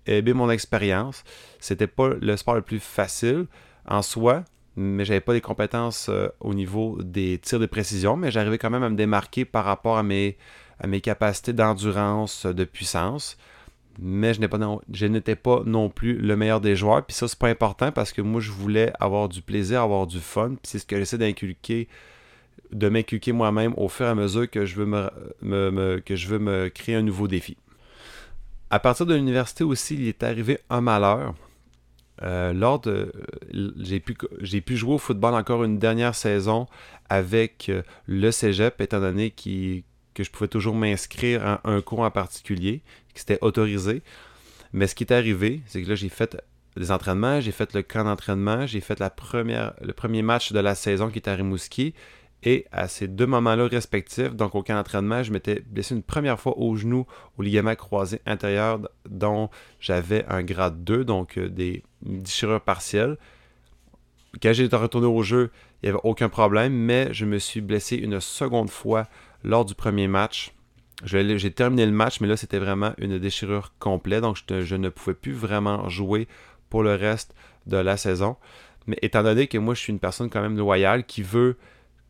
aimé 0.08 0.34
mon 0.34 0.50
expérience. 0.50 1.24
C'était 1.60 1.88
pas 1.88 2.10
le 2.20 2.38
sport 2.38 2.56
le 2.56 2.62
plus 2.62 2.80
facile 2.80 3.46
en 3.88 4.02
soi, 4.02 4.44
mais 4.76 5.06
j'avais 5.06 5.22
pas 5.22 5.34
des 5.34 5.42
compétences 5.42 6.08
euh, 6.10 6.28
au 6.40 6.54
niveau 6.54 6.98
des 7.02 7.38
tirs 7.38 7.60
de 7.60 7.66
précision, 7.66 8.18
mais 8.18 8.32
j'arrivais 8.32 8.58
quand 8.58 8.70
même 8.70 8.84
à 8.84 8.90
me 8.90 8.96
démarquer 8.96 9.46
par 9.46 9.66
rapport 9.66 9.98
à 9.98 10.04
mes, 10.04 10.38
à 10.80 10.88
mes 10.88 11.02
capacités 11.02 11.54
d'endurance, 11.54 12.46
de 12.46 12.64
puissance. 12.64 13.38
Mais 13.98 14.34
je 14.34 15.06
n'étais 15.06 15.36
pas, 15.38 15.62
non 15.66 15.90
plus 15.90 16.18
le 16.18 16.36
meilleur 16.36 16.60
des 16.60 16.76
joueurs. 16.76 17.06
Puis 17.06 17.16
ça, 17.16 17.30
c'est 17.30 17.40
pas 17.40 17.48
important 17.48 17.94
parce 17.94 18.12
que 18.12 18.22
moi, 18.22 18.42
je 18.42 18.52
voulais 18.52 18.92
avoir 19.00 19.30
du 19.30 19.42
plaisir, 19.42 19.82
avoir 19.82 20.06
du 20.06 20.20
fun. 20.20 20.50
Puis 20.50 20.64
c'est 20.64 20.80
ce 20.80 20.86
que 20.86 20.98
j'essaie 20.98 21.18
d'inculquer, 21.18 21.88
de 22.74 22.90
m'inculquer 22.90 23.32
moi-même 23.32 23.74
au 23.78 23.88
fur 23.88 24.06
et 24.06 24.10
à 24.10 24.16
mesure 24.16 24.50
que 24.50 24.66
je 24.66 24.76
veux 24.76 24.86
me, 24.86 26.00
que 26.00 26.18
je 26.18 26.28
veux 26.28 26.40
me 26.40 26.68
créer 26.68 26.96
un 26.96 27.04
nouveau 27.04 27.30
défi. 27.30 27.56
À 28.76 28.80
partir 28.80 29.06
de 29.06 29.16
l'université 29.16 29.64
aussi, 29.64 29.94
il 29.94 30.06
est 30.10 30.22
arrivé 30.22 30.60
un 30.70 30.82
malheur. 30.82 31.34
Euh, 32.24 32.52
lors 32.52 32.82
de, 32.82 33.10
j'ai 33.78 34.02
pu, 34.02 34.18
j'ai 34.42 34.60
pu 34.60 34.76
jouer 34.76 34.96
au 34.96 34.98
football 34.98 35.34
encore 35.34 35.64
une 35.64 35.80
dernière 35.80 36.14
saison 36.14 36.68
avec 37.08 37.70
euh, 37.70 37.84
le 38.06 38.32
cégep, 38.32 38.82
étant 38.82 39.00
donné 39.00 39.32
que 39.32 40.24
je 40.24 40.30
pouvais 40.30 40.50
toujours 40.50 40.76
m'inscrire 40.76 41.48
à 41.48 41.62
un 41.64 41.80
cours 41.80 42.02
en 42.02 42.12
particulier, 42.12 42.82
qui 43.14 43.22
c'était 43.22 43.40
autorisé. 43.40 44.02
Mais 44.74 44.88
ce 44.88 44.96
qui 44.96 45.06
est 45.06 45.14
arrivé, 45.14 45.62
c'est 45.68 45.82
que 45.82 45.88
là, 45.88 45.96
j'ai 45.96 46.10
fait 46.10 46.36
des 46.76 46.92
entraînements, 46.92 47.40
j'ai 47.40 47.54
fait 47.54 47.72
le 47.74 47.82
camp 47.82 48.04
d'entraînement, 48.04 48.68
j'ai 48.68 48.82
fait 48.82 49.00
le 49.00 49.94
premier 49.94 50.22
match 50.22 50.52
de 50.52 50.60
la 50.60 50.76
saison 50.76 51.10
qui 51.10 51.20
était 51.20 51.32
à 51.32 51.36
Rimouski. 51.36 51.94
Et 52.48 52.68
à 52.72 52.88
ces 52.88 53.08
deux 53.08 53.26
moments-là 53.26 53.68
respectifs, 53.68 54.36
donc 54.36 54.54
au 54.54 54.62
camp 54.62 54.76
d'entraînement, 54.76 55.24
je 55.24 55.32
m'étais 55.32 55.64
blessé 55.66 55.96
une 55.96 56.04
première 56.04 56.40
fois 56.40 56.58
au 56.60 56.76
genou, 56.76 57.08
au 57.40 57.42
ligament 57.42 57.76
croisé 57.76 58.22
intérieur, 58.28 58.80
dont 59.10 59.50
j'avais 59.80 60.24
un 60.30 60.44
grade 60.44 60.84
2, 60.84 61.04
donc 61.04 61.40
euh, 61.40 61.50
des 61.50 61.82
déchirures 62.04 62.62
partielles. 62.62 63.18
Quand 64.44 64.54
j'ai 64.54 64.68
retourné 64.68 65.08
au 65.08 65.24
jeu, 65.24 65.50
il 65.82 65.88
n'y 65.88 65.90
avait 65.90 66.02
aucun 66.04 66.30
problème, 66.30 66.74
mais 66.74 67.12
je 67.14 67.26
me 67.26 67.40
suis 67.40 67.62
blessé 67.62 67.96
une 67.96 68.20
seconde 68.20 68.70
fois 68.70 69.08
lors 69.44 69.66
du 69.66 69.74
premier 69.74 70.08
match. 70.08 70.54
J'ai 71.04 71.52
terminé 71.52 71.86
le 71.86 71.92
match, 71.92 72.22
mais 72.22 72.28
là, 72.28 72.38
c'était 72.38 72.60
vraiment 72.60 72.94
une 73.00 73.18
déchirure 73.18 73.74
complète, 73.80 74.22
donc 74.22 74.38
je, 74.48 74.76
ne 74.76 74.90
pouvais 74.90 75.16
plus 75.16 75.34
vraiment 75.34 75.90
jouer 75.90 76.28
pour 76.70 76.84
le 76.84 76.96
reste 76.96 77.34
de 77.66 77.78
la 77.78 77.98
saison. 77.98 78.38
Mais 78.88 78.98
étant 79.02 79.24
donné 79.24 79.48
que 79.48 79.58
moi, 79.58 79.74
je 79.74 79.80
suis 79.80 79.92
une 79.92 80.00
personne 80.00 80.30
quand 80.30 80.42
même 80.42 80.58
loyale 80.58 81.06
qui 81.06 81.24
veut 81.24 81.58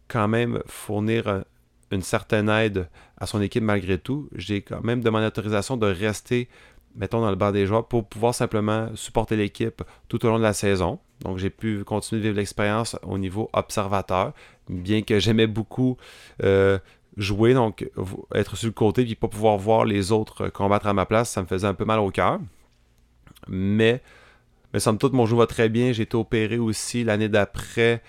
quand 0.08 0.28
même 0.28 0.62
fournir 0.68 1.44
une 1.92 2.02
certaine 2.02 2.50
aide 2.50 2.88
à 3.18 3.26
son 3.26 3.42
équipe 3.42 3.64
malgré 3.64 3.98
tout. 3.98 4.30
J'ai 4.36 4.62
quand 4.62 4.84
même 4.84 5.02
demandé 5.02 5.26
l'autorisation 5.26 5.78
de 5.78 5.88
rester, 5.88 6.50
mettons, 6.96 7.22
dans 7.22 7.30
le 7.30 7.36
banc 7.36 7.52
des 7.52 7.66
joueurs 7.66 7.88
pour 7.88 8.06
pouvoir 8.08 8.34
simplement 8.34 8.90
supporter 8.96 9.36
l'équipe 9.36 9.84
tout 10.08 10.26
au 10.26 10.30
long 10.30 10.38
de 10.38 10.44
la 10.44 10.54
saison. 10.54 11.00
Donc 11.22 11.38
j'ai 11.38 11.50
pu 11.50 11.84
continuer 11.84 12.22
de 12.22 12.28
vivre 12.28 12.38
l'expérience 12.38 12.98
au 13.04 13.18
niveau 13.18 13.50
observateur, 13.54 14.34
bien 14.70 15.02
que 15.02 15.20
j'aimais 15.20 15.48
beaucoup 15.48 15.98
euh, 16.44 16.78
jouer, 17.16 17.54
donc 17.54 17.90
être 18.34 18.58
sur 18.58 18.68
le 18.68 18.74
côté 18.74 19.10
et 19.10 19.16
pas 19.16 19.28
pouvoir 19.28 19.58
voir 19.58 19.86
les 19.86 20.12
autres 20.12 20.50
combattre 20.50 20.88
à 20.88 20.94
ma 20.94 21.06
place, 21.06 21.30
ça 21.30 21.42
me 21.42 21.48
faisait 21.48 21.68
un 21.68 21.74
peu 21.74 21.86
mal 21.86 22.00
au 22.00 22.12
cœur. 22.12 22.40
Mais, 23.48 24.02
mais 24.74 24.80
somme 24.80 24.98
toute, 24.98 25.14
mon 25.14 25.26
jeu 25.26 25.38
va 25.38 25.48
très 25.48 25.70
bien. 25.70 25.92
J'ai 25.92 26.04
été 26.04 26.18
opéré 26.18 26.58
aussi 26.58 27.04
l'année 27.04 27.30
d'après, 27.30 28.02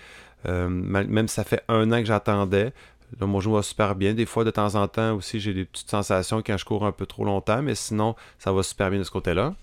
euh, 0.45 0.69
même 0.69 1.27
ça 1.27 1.43
fait 1.43 1.63
un 1.67 1.91
an 1.91 1.99
que 1.99 2.05
j'attendais. 2.05 2.73
Là, 3.19 3.25
mon 3.25 3.39
jeu 3.39 3.51
va 3.51 3.61
super 3.61 3.95
bien. 3.95 4.13
Des 4.13 4.25
fois, 4.25 4.43
de 4.43 4.51
temps 4.51 4.75
en 4.75 4.87
temps 4.87 5.15
aussi, 5.15 5.39
j'ai 5.39 5.53
des 5.53 5.65
petites 5.65 5.89
sensations 5.89 6.41
quand 6.45 6.57
je 6.57 6.65
cours 6.65 6.85
un 6.85 6.91
peu 6.91 7.05
trop 7.05 7.23
longtemps, 7.23 7.61
mais 7.61 7.75
sinon, 7.75 8.15
ça 8.37 8.51
va 8.51 8.63
super 8.63 8.89
bien 8.89 8.99
de 8.99 9.03
ce 9.03 9.11
côté-là. 9.11 9.55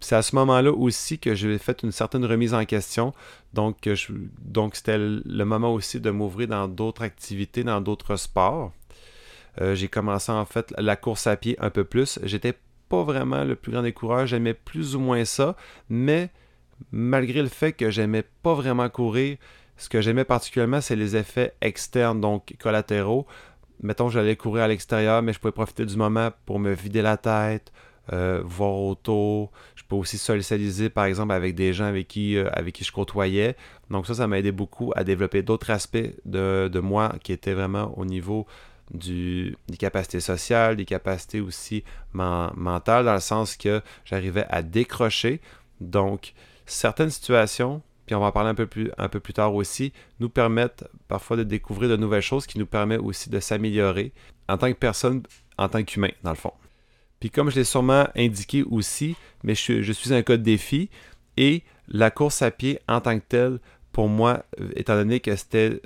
C'est 0.00 0.14
à 0.14 0.22
ce 0.22 0.36
moment-là 0.36 0.70
aussi 0.70 1.18
que 1.18 1.34
j'ai 1.34 1.58
fait 1.58 1.82
une 1.82 1.90
certaine 1.90 2.24
remise 2.24 2.54
en 2.54 2.64
question. 2.64 3.12
Donc, 3.52 3.88
donc 4.38 4.76
c'était 4.76 4.98
le 4.98 5.44
moment 5.44 5.74
aussi 5.74 6.00
de 6.00 6.10
m'ouvrir 6.10 6.46
dans 6.46 6.68
d'autres 6.68 7.02
activités, 7.02 7.64
dans 7.64 7.80
d'autres 7.80 8.14
sports. 8.14 8.72
Euh, 9.60 9.74
j'ai 9.74 9.88
commencé 9.88 10.30
en 10.30 10.44
fait 10.44 10.72
la 10.78 10.94
course 10.94 11.26
à 11.26 11.36
pied 11.36 11.56
un 11.58 11.70
peu 11.70 11.82
plus. 11.84 12.20
J'étais 12.22 12.54
pas 12.88 13.02
vraiment 13.02 13.44
le 13.44 13.56
plus 13.56 13.72
grand 13.72 13.82
des 13.82 13.92
coureurs, 13.92 14.26
j'aimais 14.26 14.54
plus 14.54 14.94
ou 14.94 15.00
moins 15.00 15.24
ça, 15.24 15.56
mais 15.88 16.30
malgré 16.92 17.42
le 17.42 17.48
fait 17.48 17.72
que 17.72 17.90
j'aimais 17.90 18.24
pas 18.42 18.54
vraiment 18.54 18.88
courir, 18.88 19.36
ce 19.76 19.88
que 19.88 20.00
j'aimais 20.00 20.24
particulièrement, 20.24 20.80
c'est 20.80 20.96
les 20.96 21.16
effets 21.16 21.54
externes, 21.60 22.20
donc 22.20 22.56
collatéraux. 22.58 23.26
Mettons, 23.80 24.08
j'allais 24.08 24.34
courir 24.34 24.64
à 24.64 24.68
l'extérieur, 24.68 25.22
mais 25.22 25.32
je 25.32 25.38
pouvais 25.38 25.52
profiter 25.52 25.86
du 25.86 25.96
moment 25.96 26.30
pour 26.46 26.58
me 26.58 26.72
vider 26.72 27.00
la 27.00 27.16
tête, 27.16 27.72
euh, 28.12 28.42
voir 28.44 28.74
autour. 28.74 29.52
Je 29.76 29.84
peux 29.84 29.94
aussi 29.94 30.18
socialiser, 30.18 30.88
par 30.90 31.04
exemple, 31.04 31.32
avec 31.32 31.54
des 31.54 31.72
gens 31.72 31.84
avec 31.84 32.08
qui, 32.08 32.36
euh, 32.36 32.48
avec 32.52 32.74
qui 32.74 32.82
je 32.82 32.90
côtoyais. 32.90 33.54
Donc 33.90 34.06
ça, 34.06 34.14
ça 34.14 34.26
m'a 34.26 34.38
aidé 34.38 34.50
beaucoup 34.50 34.92
à 34.96 35.04
développer 35.04 35.42
d'autres 35.42 35.70
aspects 35.70 36.12
de, 36.24 36.68
de, 36.72 36.80
moi 36.80 37.14
qui 37.22 37.32
étaient 37.32 37.54
vraiment 37.54 37.96
au 37.96 38.04
niveau 38.04 38.46
du, 38.92 39.56
des 39.68 39.76
capacités 39.76 40.20
sociales, 40.20 40.76
des 40.76 40.86
capacités 40.86 41.40
aussi 41.40 41.84
mentales, 42.12 43.04
dans 43.04 43.14
le 43.14 43.20
sens 43.20 43.56
que 43.56 43.80
j'arrivais 44.04 44.46
à 44.48 44.62
décrocher. 44.62 45.40
Donc, 45.80 46.32
certaines 46.70 47.10
situations, 47.10 47.82
puis 48.06 48.14
on 48.14 48.20
va 48.20 48.26
en 48.26 48.32
parler 48.32 48.50
un 48.50 48.54
peu 48.54 48.66
plus, 48.66 49.32
tard 49.32 49.54
aussi, 49.54 49.92
nous 50.20 50.28
permettent 50.28 50.84
parfois 51.08 51.36
de 51.36 51.42
découvrir 51.42 51.90
de 51.90 51.96
nouvelles 51.96 52.22
choses 52.22 52.46
qui 52.46 52.58
nous 52.58 52.66
permettent 52.66 53.00
aussi 53.00 53.30
de 53.30 53.40
s'améliorer 53.40 54.12
en 54.48 54.56
tant 54.56 54.72
que 54.72 54.78
personne, 54.78 55.22
en 55.58 55.68
tant 55.68 55.82
qu'humain, 55.82 56.10
dans 56.22 56.30
le 56.30 56.36
fond. 56.36 56.52
Puis 57.20 57.30
comme 57.30 57.50
je 57.50 57.56
l'ai 57.56 57.64
sûrement 57.64 58.08
indiqué 58.16 58.62
aussi, 58.62 59.16
mais 59.42 59.54
je, 59.54 59.82
je 59.82 59.92
suis 59.92 60.14
un 60.14 60.22
cas 60.22 60.36
de 60.36 60.42
défi 60.42 60.88
et 61.36 61.64
la 61.88 62.10
course 62.10 62.42
à 62.42 62.50
pied 62.50 62.80
en 62.88 63.00
tant 63.00 63.18
que 63.18 63.24
telle, 63.28 63.58
pour 63.92 64.08
moi, 64.08 64.44
étant 64.76 64.94
donné 64.94 65.20
que 65.20 65.34
c'était 65.36 65.82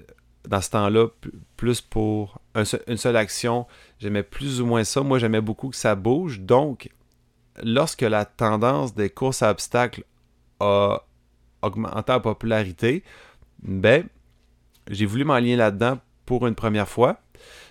dans 0.49 0.61
ce 0.61 0.71
temps-là 0.71 1.09
plus 1.57 1.81
pour 1.81 2.41
une 2.55 2.97
seule 2.97 3.17
action, 3.17 3.67
j'aimais 3.99 4.23
plus 4.23 4.61
ou 4.61 4.67
moins 4.67 4.85
ça. 4.85 5.03
Moi, 5.03 5.19
j'aimais 5.19 5.41
beaucoup 5.41 5.71
que 5.71 5.77
ça 5.77 5.95
bouge. 5.95 6.41
Donc, 6.41 6.91
lorsque 7.63 8.03
la 8.03 8.25
tendance 8.25 8.95
des 8.95 9.11
courses 9.11 9.43
à 9.43 9.51
obstacles 9.51 10.05
a 10.63 11.03
augmenté 11.63 12.13
en 12.13 12.21
popularité, 12.21 13.03
ben, 13.63 14.05
j'ai 14.89 15.07
voulu 15.07 15.25
m'aligner 15.25 15.57
là-dedans 15.57 15.99
pour 16.27 16.47
une 16.47 16.55
première 16.55 16.89
fois. 16.89 17.21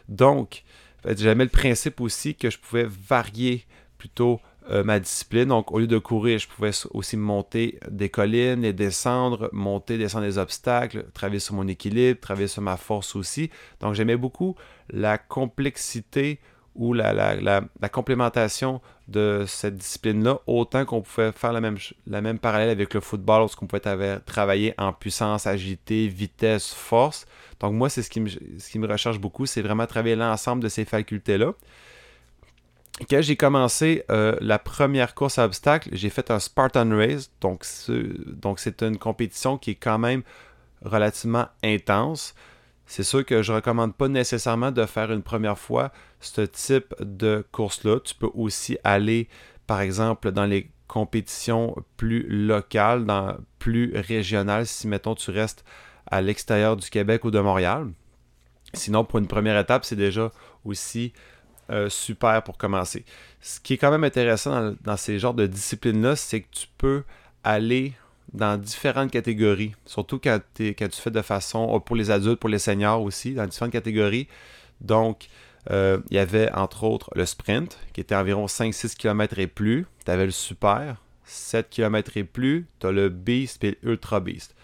Donc, 0.08 0.64
j'aimais 1.06 1.46
le 1.46 1.50
principe 1.50 2.02
aussi 2.02 2.36
que 2.36 2.50
je 2.50 2.58
pouvais 2.58 2.86
varier 2.88 3.66
plutôt 3.98 4.40
euh, 4.70 4.84
ma 4.84 5.00
discipline. 5.00 5.46
Donc, 5.46 5.72
au 5.72 5.80
lieu 5.80 5.88
de 5.88 5.98
courir, 5.98 6.38
je 6.38 6.48
pouvais 6.48 6.72
aussi 6.92 7.18
monter 7.18 7.80
des 7.90 8.10
collines, 8.10 8.62
les 8.62 8.74
descendre, 8.74 9.50
monter, 9.52 9.98
descendre 9.98 10.26
des 10.26 10.38
obstacles, 10.38 11.06
travailler 11.14 11.40
sur 11.40 11.56
mon 11.56 11.68
équilibre, 11.68 12.20
travailler 12.20 12.48
sur 12.48 12.62
ma 12.62 12.78
force 12.78 13.16
aussi. 13.16 13.50
Donc, 13.80 13.96
j'aimais 13.96 14.18
beaucoup 14.18 14.56
la 14.90 15.18
complexité 15.18 16.40
ou 16.76 16.94
la, 16.94 17.62
complémentation 17.92 18.82
de 19.12 19.46
cette 19.48 19.76
discipline-là, 19.76 20.40
autant 20.48 20.86
qu'on 20.86 21.02
pouvait 21.02 21.32
faire 21.32 21.54
la 21.54 21.62
même, 21.62 21.78
la 22.08 22.22
même 22.22 22.40
parallèle 22.40 22.70
avec 22.70 22.94
le 22.94 23.02
football, 23.02 23.40
lorsqu'on 23.40 23.68
pouvait 23.68 24.20
travailler 24.26 24.74
en 24.78 24.94
puissance, 24.94 25.46
agilité, 25.46 26.08
vitesse, 26.08 26.74
force. 26.74 27.26
Donc 27.60 27.74
moi, 27.74 27.90
c'est 27.90 28.02
ce, 28.02 28.10
qui 28.10 28.22
me, 28.22 28.30
ce 28.30 28.80
recherche 28.80 29.20
beaucoup, 29.20 29.46
c'est 29.46 29.62
vraiment 29.62 29.86
travailler 29.86 30.16
l'ensemble 30.16 30.64
de 30.64 30.70
ces 30.70 30.86
facultés-là 30.86 31.54
quand 33.10 33.22
j'ai 33.22 33.36
commencé 33.36 34.04
euh, 34.12 34.36
la 34.42 34.60
première 34.60 35.16
course 35.16 35.40
à 35.40 35.46
obstacles, 35.46 35.90
j'ai 35.94 36.10
fait 36.10 36.32
un 36.32 36.40
Spartan 36.40 36.90
Race. 36.92 37.32
Donc, 37.42 37.64
c'est 37.64 38.82
une 38.84 38.98
compétition 38.98 39.58
qui 39.58 39.72
est 39.72 39.76
quand 39.76 39.98
même 39.98 40.24
relativement 40.84 41.48
intense. 41.64 42.36
C'est 42.92 43.04
sûr 43.04 43.26
que 43.26 43.42
je 43.42 43.54
ne 43.54 43.56
recommande 43.56 43.96
pas 43.96 44.10
nécessairement 44.10 44.70
de 44.70 44.86
faire 44.86 45.14
une 45.14 45.24
première 45.24 45.58
fois 45.58 45.94
ce 46.20 46.42
type 46.42 46.94
de 47.00 47.46
course-là. 47.54 48.02
Tu 48.02 48.14
peux 48.14 48.30
aussi 48.34 48.78
aller, 48.84 49.30
par 49.66 49.80
exemple, 49.80 50.34
dans 50.34 50.44
les 50.46 50.70
compétitions 50.88 51.74
plus 51.96 52.28
locales, 52.28 53.06
dans, 53.06 53.38
plus 53.60 53.94
régionales, 53.96 54.68
si, 54.68 54.90
mettons, 54.90 55.16
tu 55.16 55.32
restes 55.32 55.64
à 56.06 56.22
l'extérieur 56.22 56.76
du 56.76 56.90
Québec 56.90 57.24
ou 57.24 57.32
de 57.32 57.40
Montréal. 57.40 57.88
Sinon, 58.74 59.06
pour 59.06 59.20
une 59.20 59.28
première 59.28 59.58
étape, 59.58 59.86
c'est 59.86 59.96
déjà 59.96 60.30
aussi 60.66 61.14
euh, 61.70 61.88
super 61.88 62.44
pour 62.44 62.58
commencer. 62.58 63.06
Ce 63.40 63.62
qui 63.62 63.76
est 63.76 63.78
quand 63.78 63.92
même 63.92 64.04
intéressant 64.04 64.74
dans, 64.82 64.98
ces 64.98 65.18
genres 65.18 65.34
de 65.34 65.48
disciplines-là, 65.48 66.18
c'est 66.18 66.42
que 66.42 66.50
tu 66.52 66.68
peux 66.78 67.06
aller 67.46 67.94
dans 68.34 68.60
différentes 68.60 69.12
catégories, 69.12 69.74
surtout 69.86 70.20
quand, 70.20 70.40
tu 70.56 70.74
fais 70.76 71.12
de 71.12 71.22
façon, 71.22 71.68
oh, 71.72 71.80
pour 71.80 71.96
les 71.96 72.12
adultes, 72.12 72.40
pour 72.40 72.50
les 72.50 72.60
seniors 72.60 73.02
aussi, 73.02 73.34
dans 73.34 73.46
différentes 73.46 73.74
catégories. 73.74 74.28
Donc, 74.80 75.28
euh, 75.70 76.00
il 76.10 76.16
y 76.16 76.20
avait 76.20 76.52
entre 76.54 76.84
autres 76.84 77.10
le 77.16 77.26
sprint, 77.26 77.78
qui 77.94 78.02
était 78.02 78.16
environ 78.16 78.46
5-6 78.46 78.96
km 78.96 79.40
et 79.40 79.48
plus. 79.48 79.86
Tu 80.06 80.12
avais 80.12 80.26
le 80.26 80.32
super, 80.32 81.02
7 81.26 81.70
km 81.70 82.18
et 82.18 82.24
plus. 82.24 82.68
Tu 82.80 82.88
as 82.88 82.92
le 82.92 83.10
beast 83.10 83.64
et 83.64 83.78
l'ultra 83.84 84.20
beast. 84.20 84.56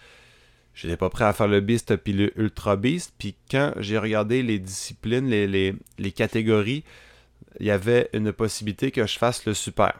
Je 0.78 0.86
n'étais 0.86 0.96
pas 0.96 1.10
prêt 1.10 1.24
à 1.24 1.32
faire 1.32 1.48
le 1.48 1.60
Beast 1.60 1.96
puis 1.96 2.12
le 2.12 2.38
Ultra 2.40 2.76
Beast. 2.76 3.12
Puis 3.18 3.34
quand 3.50 3.72
j'ai 3.78 3.98
regardé 3.98 4.44
les 4.44 4.60
disciplines, 4.60 5.28
les, 5.28 6.12
catégories, 6.12 6.84
il 7.58 7.66
y 7.66 7.72
avait 7.72 8.08
une 8.12 8.32
possibilité 8.32 8.92
que 8.92 9.04
je 9.04 9.18
fasse 9.18 9.44
le 9.44 9.54
super 9.54 9.98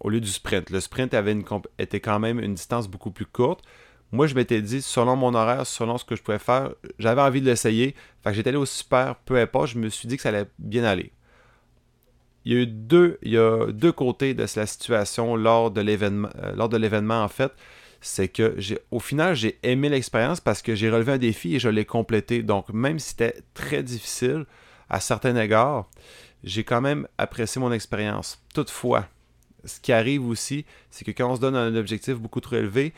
au 0.00 0.10
lieu 0.10 0.20
du 0.20 0.30
sprint. 0.30 0.70
Le 0.70 0.80
sprint 0.80 1.14
avait 1.14 1.36
était 1.78 2.00
quand 2.00 2.18
même 2.18 2.40
une 2.40 2.54
distance 2.54 2.88
beaucoup 2.88 3.10
plus 3.10 3.26
courte. 3.26 3.64
Moi, 4.12 4.26
je 4.26 4.34
m'étais 4.34 4.62
dit, 4.62 4.82
selon 4.82 5.16
mon 5.16 5.34
horaire, 5.34 5.66
selon 5.66 5.98
ce 5.98 6.04
que 6.04 6.14
je 6.14 6.22
pouvais 6.22 6.38
faire, 6.38 6.72
j'avais 6.98 7.22
envie 7.22 7.40
de 7.40 7.46
l'essayer. 7.46 7.94
Fait 8.22 8.32
j'étais 8.32 8.50
allé 8.50 8.58
au 8.58 8.66
super, 8.66 9.16
peu 9.16 9.36
importe, 9.38 9.68
je 9.68 9.78
me 9.78 9.88
suis 9.88 10.06
dit 10.08 10.16
que 10.16 10.22
ça 10.22 10.28
allait 10.28 10.46
bien 10.58 10.84
aller. 10.84 11.12
Il 12.44 12.52
y 12.52 12.56
a 12.56 12.60
eu 12.60 12.66
deux, 12.66 13.18
côtés 13.96 14.34
de 14.34 14.46
la 14.54 14.66
situation 14.66 15.34
lors 15.34 15.72
de 15.72 15.80
l'événement, 15.80 16.28
euh, 16.38 17.24
en 17.24 17.28
fait 17.28 17.52
c'est 18.00 18.28
que 18.28 18.56
au 18.90 19.00
final, 19.00 19.34
j'ai 19.34 19.58
aimé 19.62 19.88
l'expérience 19.88 20.40
parce 20.40 20.62
que 20.62 20.74
j'ai 20.74 20.90
relevé 20.90 21.12
un 21.12 21.18
défi 21.18 21.56
et 21.56 21.58
je 21.58 21.68
l'ai 21.68 21.84
complété. 21.84 22.42
Donc, 22.42 22.68
même 22.70 22.98
si 22.98 23.10
c'était 23.10 23.42
très 23.54 23.82
difficile 23.82 24.46
à 24.88 25.00
certains 25.00 25.36
égards, 25.36 25.90
j'ai 26.44 26.64
quand 26.64 26.80
même 26.80 27.08
apprécié 27.18 27.60
mon 27.60 27.72
expérience. 27.72 28.42
Toutefois, 28.54 29.06
ce 29.64 29.80
qui 29.80 29.92
arrive 29.92 30.26
aussi, 30.26 30.64
c'est 30.90 31.04
que 31.04 31.10
quand 31.10 31.30
on 31.30 31.36
se 31.36 31.40
donne 31.40 31.56
un 31.56 31.74
objectif 31.74 32.16
beaucoup 32.16 32.40
trop 32.40 32.56
élevé, 32.56 32.92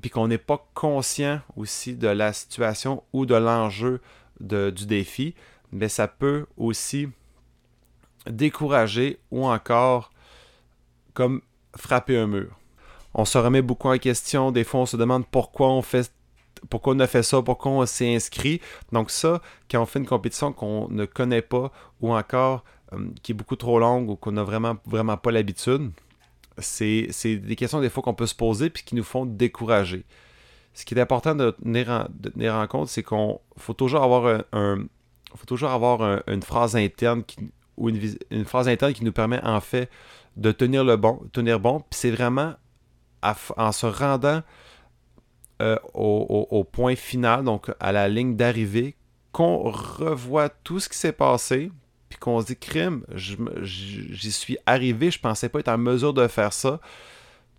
puis 0.00 0.10
qu'on 0.10 0.28
n'est 0.28 0.38
pas 0.38 0.66
conscient 0.74 1.40
aussi 1.56 1.94
de 1.94 2.08
la 2.08 2.32
situation 2.32 3.02
ou 3.12 3.26
de 3.26 3.34
l'enjeu 3.34 4.00
du 4.40 4.86
défi, 4.86 5.34
mais 5.72 5.88
ça 5.88 6.08
peut 6.08 6.46
aussi 6.56 7.08
décourager 8.26 9.18
ou 9.30 9.46
encore 9.46 10.10
comme 11.12 11.42
frapper 11.76 12.16
un 12.16 12.26
mur 12.26 12.58
on 13.14 13.24
se 13.24 13.38
remet 13.38 13.62
beaucoup 13.62 13.88
en 13.88 13.98
question. 13.98 14.50
Des 14.50 14.64
fois, 14.64 14.80
on 14.80 14.86
se 14.86 14.96
demande 14.96 15.26
pourquoi 15.26 15.70
on 15.70 15.82
fait 15.82 16.12
pourquoi 16.70 16.94
on 16.94 17.00
a 17.00 17.06
fait 17.06 17.22
ça, 17.22 17.42
pourquoi 17.42 17.72
on 17.72 17.86
s'est 17.86 18.14
inscrit. 18.14 18.60
Donc 18.90 19.10
ça, 19.10 19.42
quand 19.70 19.82
on 19.82 19.86
fait 19.86 19.98
une 19.98 20.06
compétition 20.06 20.52
qu'on 20.52 20.88
ne 20.88 21.04
connaît 21.04 21.42
pas 21.42 21.70
ou 22.00 22.14
encore 22.14 22.64
qui 23.22 23.32
est 23.32 23.34
beaucoup 23.34 23.56
trop 23.56 23.78
longue 23.78 24.10
ou 24.10 24.16
qu'on 24.16 24.32
n'a 24.32 24.44
vraiment, 24.44 24.76
vraiment 24.86 25.16
pas 25.16 25.30
l'habitude, 25.30 25.90
c'est 26.58 27.08
des 27.24 27.56
questions 27.56 27.80
des 27.80 27.90
fois 27.90 28.02
qu'on 28.02 28.14
peut 28.14 28.26
se 28.26 28.34
poser 28.34 28.70
puis 28.70 28.84
qui 28.84 28.94
nous 28.94 29.04
font 29.04 29.26
décourager. 29.26 30.04
Ce 30.72 30.84
qui 30.84 30.94
est 30.94 31.00
important 31.00 31.34
de 31.34 31.50
tenir 31.52 32.54
en, 32.54 32.66
compte, 32.66 32.88
c'est 32.88 33.02
qu'on 33.02 33.40
faut 33.56 33.74
toujours 33.74 34.02
avoir 34.02 34.42
un, 34.52 34.84
faut 35.36 35.46
toujours 35.46 35.70
avoir 35.70 36.22
une 36.26 36.42
phrase 36.42 36.76
interne 36.76 37.22
qui, 37.24 37.38
ou 37.76 37.88
une, 37.88 38.00
une, 38.30 38.44
phrase 38.44 38.68
interne 38.68 38.92
qui 38.92 39.04
nous 39.04 39.12
permet 39.12 39.42
en 39.44 39.60
fait 39.60 39.90
de 40.36 40.52
tenir 40.52 40.84
le 40.84 40.96
bon, 40.96 41.20
tenir 41.32 41.60
bon. 41.60 41.80
Puis 41.80 41.98
c'est 42.00 42.10
vraiment 42.10 42.54
en 43.56 43.72
se 43.72 43.86
rendant 43.86 44.42
euh, 45.62 45.78
au, 45.94 46.64
point 46.64 46.96
final, 46.96 47.44
donc 47.44 47.70
à 47.78 47.92
la 47.92 48.08
ligne 48.08 48.36
d'arrivée, 48.36 48.96
qu'on 49.32 49.58
revoit 49.70 50.48
tout 50.48 50.80
ce 50.80 50.88
qui 50.88 50.98
s'est 50.98 51.12
passé, 51.12 51.70
qu'on 52.18 52.40
se 52.40 52.46
dit 52.46 52.56
crime, 52.56 53.04
j'y 53.14 54.32
suis 54.32 54.58
arrivé, 54.66 55.10
je 55.10 55.20
pensais 55.20 55.48
pas 55.48 55.60
être 55.60 55.68
en 55.68 55.78
mesure 55.78 56.14
de 56.14 56.26
faire 56.28 56.52
ça. 56.52 56.80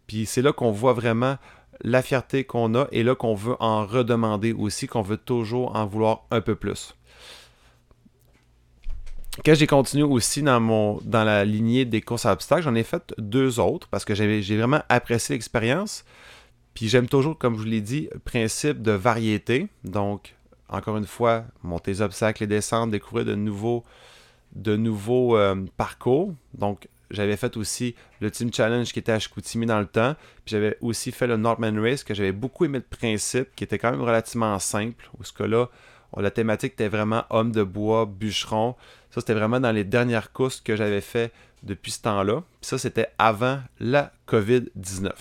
Puis 0.07 0.25
c'est 0.25 0.41
là 0.41 0.53
qu'on 0.53 0.71
voit 0.71 0.93
vraiment 0.93 1.38
la 1.81 2.01
fierté 2.01 2.43
qu'on 2.43 2.75
a 2.75 2.88
et 2.91 3.03
là 3.03 3.15
qu'on 3.15 3.35
veut 3.35 3.55
en 3.59 3.85
redemander 3.85 4.53
aussi, 4.53 4.88
qu'on 4.88 5.01
veut 5.01 5.17
toujours 5.17 5.75
en 5.75 5.85
vouloir 5.85 6.25
un 6.31 6.41
peu 6.41 6.55
plus. 6.55 6.95
Quand 9.43 9.53
j'ai 9.53 9.67
continué 9.67 10.03
aussi 10.03 10.41
dans, 10.41 10.62
mon, 10.62 11.00
dans 11.03 11.25
la 11.25 11.43
lignée 11.43 11.83
des 11.83 12.01
courses 12.01 12.25
à 12.25 12.31
obstacles, 12.31 12.63
j'en 12.63 12.75
ai 12.75 12.83
fait 12.83 13.13
deux 13.17 13.59
autres 13.59 13.88
parce 13.89 14.05
que 14.05 14.15
j'ai 14.15 14.57
vraiment 14.57 14.81
apprécié 14.88 15.35
l'expérience. 15.35 16.05
Puis 16.74 16.88
j'aime 16.88 17.07
toujours, 17.07 17.38
comme 17.38 17.55
je 17.55 17.59
vous 17.59 17.65
l'ai 17.65 17.81
dit, 17.81 18.09
principe 18.24 18.81
de 18.81 18.91
variété. 18.91 19.67
Donc, 19.83 20.35
encore 20.69 20.97
une 20.97 21.05
fois, 21.05 21.45
monter 21.63 21.91
les 21.91 22.01
obstacles 22.01 22.43
et 22.43 22.47
descendre, 22.47 22.91
découvrir 22.91 23.25
de 23.25 23.35
nouveaux, 23.35 23.83
de 24.55 24.75
nouveaux 24.75 25.38
euh, 25.38 25.55
parcours. 25.77 26.33
Donc, 26.53 26.88
j'avais 27.12 27.38
fait 27.38 27.55
aussi 27.57 27.95
le 28.19 28.31
Team 28.31 28.51
Challenge 28.53 28.91
qui 28.91 29.00
était 29.00 29.12
à 29.12 29.19
Chicoutimi 29.19 29.65
dans 29.65 29.79
le 29.79 29.85
temps. 29.85 30.15
Puis 30.43 30.53
j'avais 30.53 30.77
aussi 30.81 31.12
fait 31.12 31.27
le 31.27 31.38
Northman 31.38 31.79
Race 31.79 32.03
que 32.03 32.13
j'avais 32.13 32.31
beaucoup 32.31 32.65
aimé 32.65 32.79
le 32.79 32.97
principe, 32.97 33.55
qui 33.55 33.63
était 33.63 33.77
quand 33.77 33.91
même 33.91 34.01
relativement 34.01 34.57
simple. 34.59 35.09
Où 35.19 35.24
ce 35.24 35.31
que 35.31 35.43
là, 35.43 35.69
la 36.17 36.31
thématique 36.31 36.74
était 36.74 36.88
vraiment 36.88 37.25
homme 37.29 37.51
de 37.51 37.63
bois, 37.63 38.05
bûcheron. 38.05 38.75
Ça, 39.12 39.21
c'était 39.21 39.33
vraiment 39.33 39.59
dans 39.59 39.71
les 39.71 39.83
dernières 39.83 40.31
courses 40.31 40.62
que 40.62 40.75
j'avais 40.75 41.01
fait 41.01 41.31
depuis 41.63 41.91
ce 41.91 42.01
temps-là. 42.03 42.43
Puis 42.62 42.69
ça, 42.69 42.77
c'était 42.77 43.09
avant 43.17 43.59
la 43.79 44.12
COVID-19. 44.27 45.12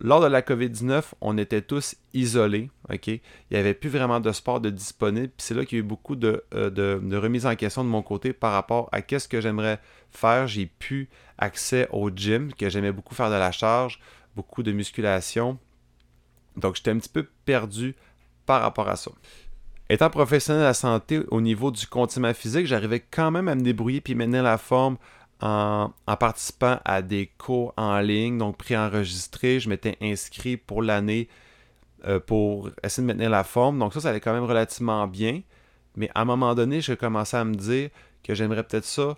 Lors 0.00 0.20
de 0.20 0.26
la 0.26 0.42
COVID-19, 0.42 1.02
on 1.20 1.38
était 1.38 1.62
tous 1.62 1.96
isolés. 2.12 2.70
Il 2.90 3.20
n'y 3.50 3.56
avait 3.56 3.74
plus 3.74 3.88
vraiment 3.88 4.20
de 4.20 4.30
sport 4.32 4.60
de 4.60 4.70
disponible. 4.70 5.32
C'est 5.38 5.54
là 5.54 5.64
qu'il 5.64 5.78
y 5.78 5.80
a 5.80 5.84
eu 5.84 5.86
beaucoup 5.86 6.16
de, 6.16 6.44
euh, 6.54 6.70
de, 6.70 7.00
de 7.02 7.16
remise 7.16 7.46
en 7.46 7.54
question 7.56 7.82
de 7.82 7.88
mon 7.88 8.02
côté 8.02 8.32
par 8.32 8.52
rapport 8.52 8.88
à 8.92 9.00
qu'est-ce 9.00 9.28
que 9.28 9.40
j'aimerais 9.40 9.80
faire. 10.10 10.46
J'ai 10.46 10.66
pu 10.66 11.08
accès 11.38 11.88
au 11.92 12.10
gym, 12.10 12.52
que 12.52 12.68
j'aimais 12.68 12.92
beaucoup 12.92 13.14
faire 13.14 13.30
de 13.30 13.36
la 13.36 13.52
charge, 13.52 14.00
beaucoup 14.34 14.62
de 14.62 14.72
musculation. 14.72 15.58
Donc 16.56 16.76
j'étais 16.76 16.90
un 16.90 16.98
petit 16.98 17.08
peu 17.08 17.26
perdu 17.44 17.94
par 18.44 18.62
rapport 18.62 18.88
à 18.88 18.96
ça. 18.96 19.10
Étant 19.88 20.10
professionnel 20.10 20.62
de 20.62 20.66
la 20.66 20.74
santé 20.74 21.20
au 21.30 21.40
niveau 21.40 21.70
du 21.70 21.86
continent 21.86 22.34
physique, 22.34 22.66
j'arrivais 22.66 23.00
quand 23.00 23.30
même 23.30 23.48
à 23.48 23.54
me 23.54 23.62
débrouiller 23.62 24.00
puis 24.00 24.14
mener 24.14 24.42
la 24.42 24.58
forme 24.58 24.96
en, 25.40 25.90
participant 26.18 26.80
à 26.84 27.02
des 27.02 27.30
cours 27.38 27.74
en 27.76 27.98
ligne, 28.00 28.38
donc 28.38 28.56
préenregistrés. 28.56 29.60
Je 29.60 29.68
m'étais 29.68 29.96
inscrit 30.00 30.56
pour 30.56 30.82
l'année 30.82 31.28
euh, 32.06 32.20
pour 32.20 32.70
essayer 32.82 33.02
de 33.02 33.06
maintenir 33.06 33.30
la 33.30 33.44
forme. 33.44 33.78
Donc 33.78 33.92
ça, 33.94 34.00
ça 34.00 34.10
allait 34.10 34.20
quand 34.20 34.32
même 34.32 34.44
relativement 34.44 35.06
bien. 35.06 35.42
Mais 35.96 36.10
à 36.14 36.22
un 36.22 36.24
moment 36.24 36.54
donné, 36.54 36.80
je 36.80 36.92
commençais 36.92 37.36
à 37.36 37.44
me 37.44 37.54
dire 37.54 37.90
que 38.22 38.34
j'aimerais 38.34 38.62
peut-être 38.62 38.84
ça. 38.84 39.16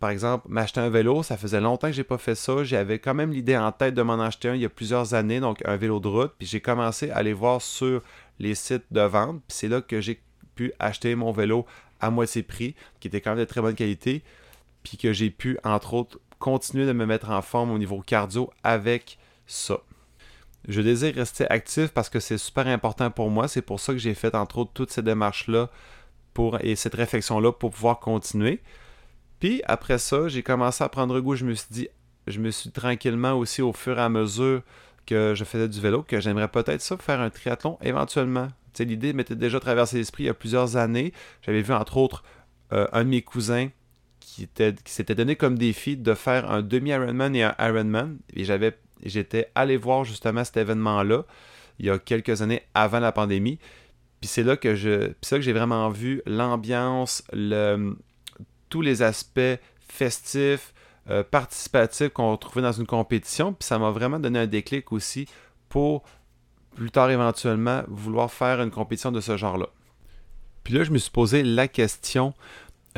Par 0.00 0.10
exemple, 0.10 0.46
m'acheter 0.48 0.80
un 0.80 0.90
vélo, 0.90 1.24
ça 1.24 1.36
faisait 1.36 1.60
longtemps 1.60 1.88
que 1.88 1.92
j'ai 1.92 2.04
pas 2.04 2.18
fait 2.18 2.36
ça. 2.36 2.62
J'avais 2.62 3.00
quand 3.00 3.14
même 3.14 3.32
l'idée 3.32 3.56
en 3.56 3.72
tête 3.72 3.94
de 3.94 4.02
m'en 4.02 4.20
acheter 4.20 4.48
un 4.48 4.54
il 4.54 4.60
y 4.60 4.64
a 4.64 4.68
plusieurs 4.68 5.14
années, 5.14 5.40
donc 5.40 5.60
un 5.66 5.76
vélo 5.76 5.98
de 5.98 6.08
route. 6.08 6.32
Puis 6.38 6.46
j'ai 6.46 6.60
commencé 6.60 7.10
à 7.10 7.16
aller 7.16 7.32
voir 7.32 7.60
sur 7.60 8.02
les 8.38 8.54
sites 8.54 8.84
de 8.92 9.00
vente. 9.00 9.42
Puis 9.48 9.56
c'est 9.56 9.68
là 9.68 9.80
que 9.80 10.00
j'ai 10.00 10.22
pu 10.54 10.72
acheter 10.78 11.14
mon 11.14 11.32
vélo 11.32 11.66
à 12.00 12.10
moitié 12.10 12.44
prix, 12.44 12.76
qui 13.00 13.08
était 13.08 13.20
quand 13.20 13.30
même 13.30 13.40
de 13.40 13.44
très 13.44 13.60
bonne 13.60 13.74
qualité 13.74 14.22
puis 14.82 14.96
que 14.96 15.12
j'ai 15.12 15.30
pu, 15.30 15.58
entre 15.64 15.94
autres, 15.94 16.18
continuer 16.38 16.86
de 16.86 16.92
me 16.92 17.06
mettre 17.06 17.30
en 17.30 17.42
forme 17.42 17.70
au 17.70 17.78
niveau 17.78 18.00
cardio 18.00 18.50
avec 18.62 19.18
ça. 19.46 19.78
Je 20.66 20.80
désire 20.80 21.14
rester 21.14 21.48
actif 21.50 21.88
parce 21.88 22.08
que 22.08 22.20
c'est 22.20 22.38
super 22.38 22.66
important 22.66 23.10
pour 23.10 23.30
moi. 23.30 23.48
C'est 23.48 23.62
pour 23.62 23.80
ça 23.80 23.92
que 23.92 23.98
j'ai 23.98 24.14
fait, 24.14 24.34
entre 24.34 24.58
autres, 24.58 24.72
toutes 24.74 24.90
ces 24.90 25.02
démarches-là 25.02 25.70
pour, 26.34 26.58
et 26.60 26.76
cette 26.76 26.94
réflexion-là 26.94 27.52
pour 27.52 27.70
pouvoir 27.70 28.00
continuer. 28.00 28.60
Puis 29.40 29.62
après 29.66 29.98
ça, 29.98 30.28
j'ai 30.28 30.42
commencé 30.42 30.82
à 30.84 30.88
prendre 30.88 31.18
goût. 31.20 31.36
Je 31.36 31.44
me 31.44 31.54
suis 31.54 31.68
dit, 31.70 31.88
je 32.26 32.40
me 32.40 32.50
suis 32.50 32.70
tranquillement 32.70 33.34
aussi 33.34 33.62
au 33.62 33.72
fur 33.72 33.98
et 33.98 34.02
à 34.02 34.08
mesure 34.08 34.62
que 35.06 35.34
je 35.34 35.44
faisais 35.44 35.68
du 35.68 35.80
vélo, 35.80 36.02
que 36.02 36.20
j'aimerais 36.20 36.48
peut-être 36.48 36.82
ça 36.82 36.96
faire 36.98 37.20
un 37.20 37.30
triathlon 37.30 37.78
éventuellement. 37.82 38.48
L'idée 38.78 39.12
m'était 39.12 39.34
déjà 39.34 39.58
traversé 39.58 39.96
l'esprit 39.96 40.24
il 40.24 40.26
y 40.26 40.30
a 40.30 40.34
plusieurs 40.34 40.76
années. 40.76 41.12
J'avais 41.42 41.62
vu 41.62 41.72
entre 41.72 41.96
autres 41.96 42.22
euh, 42.72 42.86
un 42.92 43.04
de 43.04 43.08
mes 43.08 43.22
cousins 43.22 43.70
qui, 44.46 44.92
s'était 44.92 45.14
donné 45.14 45.36
comme 45.36 45.58
défi 45.58 45.96
de 45.96 46.14
faire 46.14 46.50
un 46.50 46.62
demi-Ironman 46.62 47.34
et 47.34 47.42
un 47.42 47.54
Ironman. 47.58 48.18
Et 48.34 48.44
j'étais 49.04 49.50
allé 49.54 49.76
voir 49.76 50.04
justement 50.04 50.44
cet 50.44 50.56
événement-là 50.58 51.24
il 51.78 51.86
y 51.86 51.90
a 51.90 51.98
quelques 51.98 52.42
années 52.42 52.62
avant 52.74 53.00
la 53.00 53.12
pandémie. 53.12 53.58
Puis 54.20 54.28
c'est 54.28 54.42
là 54.42 54.56
que 54.56 54.74
je, 54.74 55.12
que 55.12 55.40
j'ai 55.40 55.52
vraiment 55.52 55.88
vu 55.90 56.22
l'ambiance, 56.26 57.22
le, 57.32 57.96
tous 58.68 58.82
les 58.82 59.02
aspects 59.02 59.60
festifs, 59.80 60.74
euh, 61.08 61.22
participatifs 61.22 62.10
qu'on 62.10 62.32
retrouvait 62.32 62.62
dans 62.62 62.72
une 62.72 62.86
compétition. 62.86 63.52
Puis 63.52 63.66
ça 63.66 63.78
m'a 63.78 63.90
vraiment 63.90 64.18
donné 64.18 64.40
un 64.40 64.46
déclic 64.46 64.92
aussi 64.92 65.26
pour 65.68 66.02
plus 66.74 66.90
tard 66.90 67.10
éventuellement 67.10 67.82
vouloir 67.88 68.30
faire 68.30 68.60
une 68.60 68.70
compétition 68.70 69.12
de 69.12 69.20
ce 69.20 69.36
genre-là. 69.36 69.68
Puis 70.64 70.74
là, 70.74 70.84
je 70.84 70.90
me 70.90 70.98
suis 70.98 71.10
posé 71.10 71.42
la 71.42 71.66
question 71.66 72.34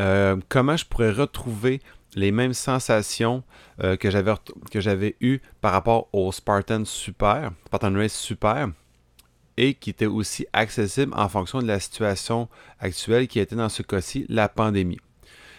euh, 0.00 0.36
comment 0.48 0.76
je 0.76 0.86
pourrais 0.86 1.12
retrouver 1.12 1.80
les 2.14 2.32
mêmes 2.32 2.54
sensations 2.54 3.44
euh, 3.82 3.96
que 3.96 4.10
j'avais 4.10 5.16
eues 5.20 5.40
par 5.60 5.72
rapport 5.72 6.08
au 6.12 6.32
Spartan 6.32 6.84
Super, 6.84 7.52
Spartan 7.66 7.94
Race 7.94 8.14
Super, 8.14 8.68
et 9.56 9.74
qui 9.74 9.90
était 9.90 10.06
aussi 10.06 10.46
accessible 10.52 11.12
en 11.14 11.28
fonction 11.28 11.60
de 11.60 11.66
la 11.66 11.78
situation 11.78 12.48
actuelle 12.78 13.28
qui 13.28 13.38
était 13.38 13.56
dans 13.56 13.68
ce 13.68 13.82
cas-ci 13.82 14.24
la 14.28 14.48
pandémie. 14.48 14.98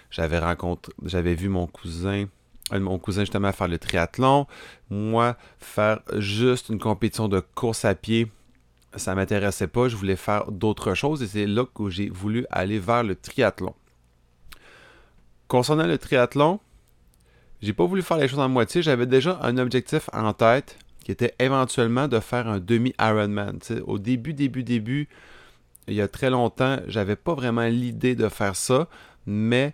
J'avais 0.10 0.40
rencontré, 0.40 0.92
j'avais 1.06 1.36
vu 1.36 1.48
mon 1.48 1.68
cousin, 1.68 2.26
euh, 2.74 2.80
mon 2.80 2.98
cousin 2.98 3.22
justement 3.22 3.52
faire 3.52 3.68
le 3.68 3.78
triathlon, 3.78 4.48
moi 4.90 5.38
faire 5.60 6.02
juste 6.18 6.70
une 6.70 6.80
compétition 6.80 7.28
de 7.28 7.40
course 7.40 7.86
à 7.86 7.94
pied. 7.94 8.30
Ça 8.96 9.16
m'intéressait 9.16 9.68
pas, 9.68 9.88
je 9.88 9.96
voulais 9.96 10.18
faire 10.18 10.52
d'autres 10.52 10.96
choses 10.96 11.22
et 11.22 11.28
c'est 11.28 11.46
là 11.46 11.64
que 11.74 11.90
j'ai 11.90 12.10
voulu 12.10 12.46
aller 12.50 12.80
vers 12.80 13.04
le 13.04 13.16
triathlon. 13.16 13.74
Concernant 15.52 15.86
le 15.86 15.98
triathlon, 15.98 16.62
j'ai 17.62 17.74
pas 17.74 17.86
voulu 17.86 18.02
faire 18.02 18.16
les 18.16 18.30
choses 18.30 18.40
en 18.40 18.48
moitié. 18.48 18.82
J'avais 18.82 19.06
déjà 19.06 19.38
un 19.42 19.58
objectif 19.58 20.10
en 20.14 20.32
tête 20.32 20.80
qui 21.04 21.12
était 21.12 21.36
éventuellement 21.40 22.08
de 22.08 22.22
faire 22.22 22.48
un 22.48 22.62
demi-Ironman. 22.62 23.60
Au 23.86 24.00
début, 24.00 24.34
début, 24.34 24.64
début, 24.64 25.10
il 25.90 25.96
y 25.96 26.00
a 26.00 26.08
très 26.08 26.30
longtemps, 26.30 26.78
j'avais 26.88 27.18
pas 27.18 27.34
vraiment 27.34 27.66
l'idée 27.66 28.16
de 28.16 28.30
faire 28.30 28.56
ça, 28.56 28.88
mais 29.26 29.74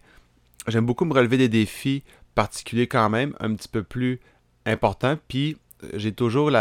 j'aime 0.68 0.88
beaucoup 0.88 1.06
me 1.06 1.14
relever 1.14 1.38
des 1.38 1.48
défis 1.48 2.02
particuliers 2.34 2.88
quand 2.88 3.12
même, 3.12 3.36
un 3.40 3.54
petit 3.54 3.68
peu 3.68 3.84
plus 3.84 4.20
importants. 4.66 5.20
Puis 5.28 5.58
j'ai 5.94 6.12
toujours 6.12 6.52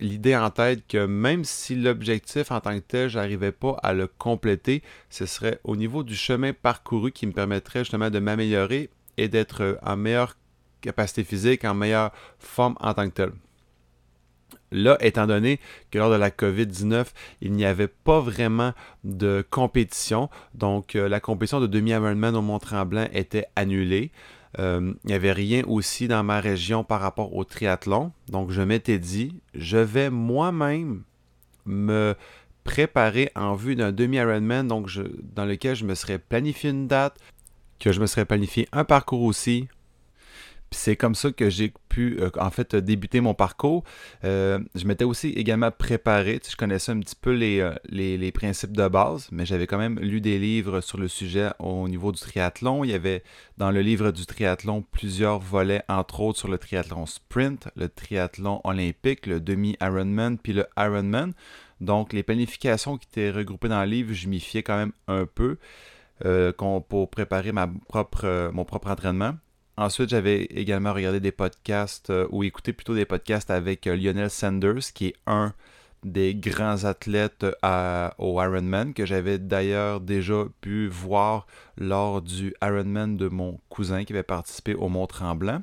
l'idée 0.00 0.36
en 0.36 0.50
tête 0.50 0.86
que 0.88 1.06
même 1.06 1.44
si 1.44 1.74
l'objectif 1.76 2.50
en 2.50 2.60
tant 2.60 2.74
que 2.74 2.84
tel, 2.84 3.08
j'arrivais 3.08 3.52
pas 3.52 3.76
à 3.82 3.92
le 3.92 4.06
compléter, 4.06 4.82
ce 5.10 5.26
serait 5.26 5.60
au 5.64 5.76
niveau 5.76 6.02
du 6.02 6.16
chemin 6.16 6.52
parcouru 6.52 7.12
qui 7.12 7.26
me 7.26 7.32
permettrait 7.32 7.80
justement 7.80 8.10
de 8.10 8.18
m'améliorer 8.18 8.90
et 9.16 9.28
d'être 9.28 9.78
en 9.82 9.96
meilleure 9.96 10.36
capacité 10.80 11.24
physique, 11.24 11.64
en 11.64 11.74
meilleure 11.74 12.12
forme 12.38 12.76
en 12.80 12.94
tant 12.94 13.08
que 13.08 13.14
tel. 13.14 13.32
Là, 14.70 14.98
étant 15.00 15.26
donné 15.26 15.60
que 15.90 15.98
lors 15.98 16.10
de 16.10 16.16
la 16.16 16.30
COVID-19, 16.30 17.06
il 17.40 17.52
n'y 17.52 17.64
avait 17.64 17.88
pas 17.88 18.20
vraiment 18.20 18.74
de 19.02 19.44
compétition, 19.48 20.28
donc 20.54 20.94
euh, 20.94 21.08
la 21.08 21.20
compétition 21.20 21.60
de 21.60 21.66
demi-Ironman 21.66 22.36
au 22.36 22.42
Mont-Tremblant 22.42 23.08
était 23.12 23.46
annulée. 23.56 24.10
Euh, 24.58 24.94
il 25.04 25.08
n'y 25.08 25.14
avait 25.14 25.32
rien 25.32 25.62
aussi 25.66 26.08
dans 26.08 26.22
ma 26.22 26.40
région 26.40 26.84
par 26.84 27.00
rapport 27.00 27.34
au 27.36 27.44
triathlon. 27.44 28.12
Donc, 28.28 28.50
je 28.50 28.62
m'étais 28.62 28.98
dit, 28.98 29.40
je 29.54 29.78
vais 29.78 30.10
moi-même 30.10 31.02
me 31.66 32.14
préparer 32.64 33.30
en 33.34 33.54
vue 33.54 33.76
d'un 33.76 33.92
demi-Ironman, 33.92 34.66
dans 34.66 35.44
lequel 35.44 35.76
je 35.76 35.84
me 35.84 35.94
serais 35.94 36.18
planifié 36.18 36.70
une 36.70 36.86
date, 36.86 37.18
que 37.78 37.92
je 37.92 38.00
me 38.00 38.06
serais 38.06 38.24
planifié 38.24 38.68
un 38.72 38.84
parcours 38.84 39.22
aussi, 39.22 39.68
c'est 40.70 40.96
comme 40.96 41.14
ça 41.14 41.32
que 41.32 41.48
j'ai 41.48 41.72
pu, 41.88 42.18
euh, 42.20 42.30
en 42.38 42.50
fait, 42.50 42.76
débuter 42.76 43.20
mon 43.20 43.34
parcours. 43.34 43.84
Euh, 44.24 44.58
je 44.74 44.84
m'étais 44.86 45.04
aussi 45.04 45.28
également 45.30 45.70
préparé. 45.70 46.40
je 46.48 46.56
connaissais 46.56 46.92
un 46.92 47.00
petit 47.00 47.16
peu 47.16 47.38
euh, 47.40 47.74
les, 47.88 48.32
principes 48.32 48.76
de 48.76 48.86
base, 48.88 49.28
mais 49.32 49.46
j'avais 49.46 49.66
quand 49.66 49.78
même 49.78 49.98
lu 49.98 50.20
des 50.20 50.38
livres 50.38 50.80
sur 50.80 50.98
le 50.98 51.08
sujet 51.08 51.50
au 51.58 51.88
niveau 51.88 52.12
du 52.12 52.20
triathlon. 52.20 52.84
Il 52.84 52.90
y 52.90 52.94
avait 52.94 53.22
dans 53.56 53.70
le 53.70 53.80
livre 53.80 54.10
du 54.10 54.26
triathlon 54.26 54.84
plusieurs 54.92 55.38
volets, 55.38 55.82
entre 55.88 56.20
autres 56.20 56.38
sur 56.38 56.48
le 56.48 56.58
triathlon 56.58 57.06
sprint, 57.06 57.68
le 57.74 57.88
triathlon 57.88 58.60
olympique, 58.64 59.26
le 59.26 59.40
demi-Ironman, 59.40 60.38
puis 60.38 60.52
le 60.52 60.66
Ironman. 60.76 61.32
Donc, 61.80 62.12
les 62.12 62.22
planifications 62.22 62.98
qui 62.98 63.08
étaient 63.10 63.30
regroupées 63.30 63.68
dans 63.68 63.80
le 63.80 63.88
livre, 63.88 64.12
je 64.12 64.28
m'y 64.28 64.40
fiais 64.40 64.62
quand 64.62 64.76
même 64.76 64.92
un 65.06 65.26
peu 65.26 65.58
pour 66.88 67.10
préparer 67.10 67.52
mon 67.52 68.64
propre 68.64 68.90
entraînement. 68.90 69.34
Ensuite, 69.78 70.08
j'avais 70.08 70.42
également 70.42 70.92
regardé 70.92 71.20
des 71.20 71.30
podcasts 71.30 72.10
euh, 72.10 72.26
ou 72.30 72.42
écouté 72.42 72.72
plutôt 72.72 72.96
des 72.96 73.04
podcasts 73.04 73.48
avec 73.48 73.86
euh, 73.86 73.94
Lionel 73.94 74.28
Sanders, 74.28 74.92
qui 74.92 75.06
est 75.06 75.14
un 75.28 75.54
des 76.02 76.34
grands 76.34 76.84
athlètes 76.84 77.46
au 78.18 78.42
Ironman 78.42 78.92
que 78.92 79.06
j'avais 79.06 79.38
d'ailleurs 79.38 80.00
déjà 80.00 80.46
pu 80.60 80.88
voir 80.88 81.46
lors 81.76 82.22
du 82.22 82.54
Ironman 82.60 83.16
de 83.16 83.28
mon 83.28 83.60
cousin 83.68 84.02
qui 84.02 84.12
avait 84.12 84.24
participé 84.24 84.74
au 84.74 84.88
Mont 84.88 85.06
Tremblant. 85.06 85.62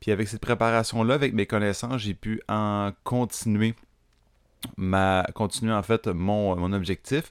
Puis 0.00 0.12
avec 0.12 0.28
cette 0.28 0.42
préparation-là, 0.42 1.14
avec 1.14 1.32
mes 1.32 1.46
connaissances, 1.46 2.02
j'ai 2.02 2.14
pu 2.14 2.42
en 2.48 2.90
continuer 3.04 3.74
ma 4.76 5.26
continuer 5.34 5.72
en 5.72 5.82
fait 5.82 6.08
mon, 6.08 6.56
mon 6.56 6.74
objectif. 6.74 7.30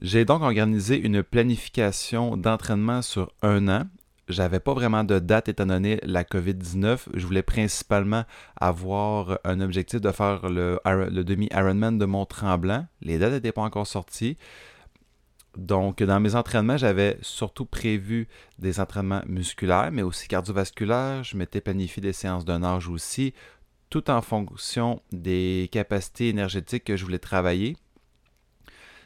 J'ai 0.00 0.24
donc 0.24 0.40
organisé 0.40 0.98
une 0.98 1.22
planification 1.22 2.38
d'entraînement 2.38 3.02
sur 3.02 3.30
un 3.42 3.68
an 3.68 3.84
j'avais 4.30 4.60
pas 4.60 4.74
vraiment 4.74 5.04
de 5.04 5.18
date 5.18 5.48
étant 5.48 5.66
donné 5.66 5.98
la 6.02 6.24
COVID-19. 6.24 7.00
Je 7.14 7.26
voulais 7.26 7.42
principalement 7.42 8.24
avoir 8.56 9.38
un 9.44 9.60
objectif 9.60 10.00
de 10.00 10.10
faire 10.10 10.48
le, 10.48 10.80
demi-Ironman 11.22 11.98
de 11.98 12.04
Mont-Tremblant. 12.04 12.86
Les 13.02 13.18
dates 13.18 13.32
n'étaient 13.32 13.52
pas 13.52 13.62
encore 13.62 13.86
sorties. 13.86 14.36
Donc, 15.56 16.02
dans 16.02 16.20
mes 16.20 16.36
entraînements, 16.36 16.76
j'avais 16.76 17.18
surtout 17.22 17.66
prévu 17.66 18.28
des 18.58 18.78
entraînements 18.78 19.22
musculaires, 19.26 19.90
mais 19.92 20.02
aussi 20.02 20.28
cardiovasculaires. 20.28 21.24
Je 21.24 21.36
m'étais 21.36 21.60
planifié 21.60 22.00
des 22.00 22.12
séances 22.12 22.44
de 22.44 22.56
nage 22.56 22.88
aussi, 22.88 23.34
tout 23.90 24.10
en 24.10 24.22
fonction 24.22 25.02
des 25.10 25.68
capacités 25.72 26.28
énergétiques 26.28 26.84
que 26.84 26.96
je 26.96 27.04
voulais 27.04 27.18
travailler 27.18 27.76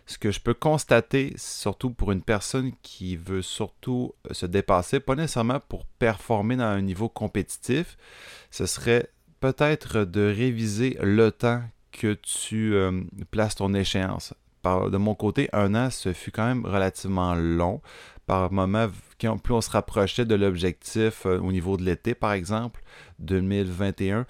ce 0.06 0.18
que 0.18 0.30
je 0.30 0.40
peux 0.40 0.54
constater, 0.54 1.32
surtout 1.36 1.90
pour 1.90 2.12
une 2.12 2.22
personne 2.22 2.72
qui 2.82 3.16
veut 3.16 3.42
surtout 3.42 4.14
euh, 4.28 4.34
se 4.34 4.46
dépasser, 4.46 5.00
pas 5.00 5.14
nécessairement 5.14 5.60
pour 5.60 5.86
performer 5.86 6.56
dans 6.56 6.64
un 6.64 6.82
niveau 6.82 7.08
compétitif, 7.08 7.96
ce 8.50 8.66
serait 8.66 9.08
peut-être 9.40 10.04
de 10.04 10.22
réviser 10.22 10.96
le 11.00 11.30
temps 11.30 11.62
que 11.92 12.14
tu 12.14 12.74
euh, 12.74 13.02
places 13.30 13.54
ton 13.56 13.72
échéance. 13.72 14.34
De 14.64 14.96
mon 14.96 15.14
côté, 15.14 15.48
un 15.52 15.74
an, 15.74 15.90
ce 15.90 16.12
fut 16.12 16.30
quand 16.30 16.46
même 16.46 16.64
relativement 16.64 17.34
long. 17.34 17.80
Par 18.26 18.50
moment, 18.50 18.88
plus 19.18 19.54
on 19.54 19.60
se 19.60 19.70
rapprochait 19.70 20.24
de 20.24 20.34
l'objectif 20.34 21.26
euh, 21.26 21.38
au 21.38 21.52
niveau 21.52 21.76
de 21.76 21.84
l'été, 21.84 22.14
par 22.14 22.32
exemple, 22.32 22.82
2021, 23.18 24.26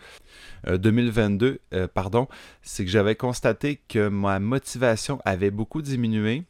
2022, 0.66 1.46
euh, 1.46 1.58
euh, 1.74 1.88
pardon, 1.88 2.28
c'est 2.62 2.84
que 2.84 2.90
j'avais 2.90 3.14
constaté 3.14 3.80
que 3.88 4.08
ma 4.08 4.40
motivation 4.40 5.20
avait 5.24 5.50
beaucoup 5.50 5.82
diminué 5.82 6.42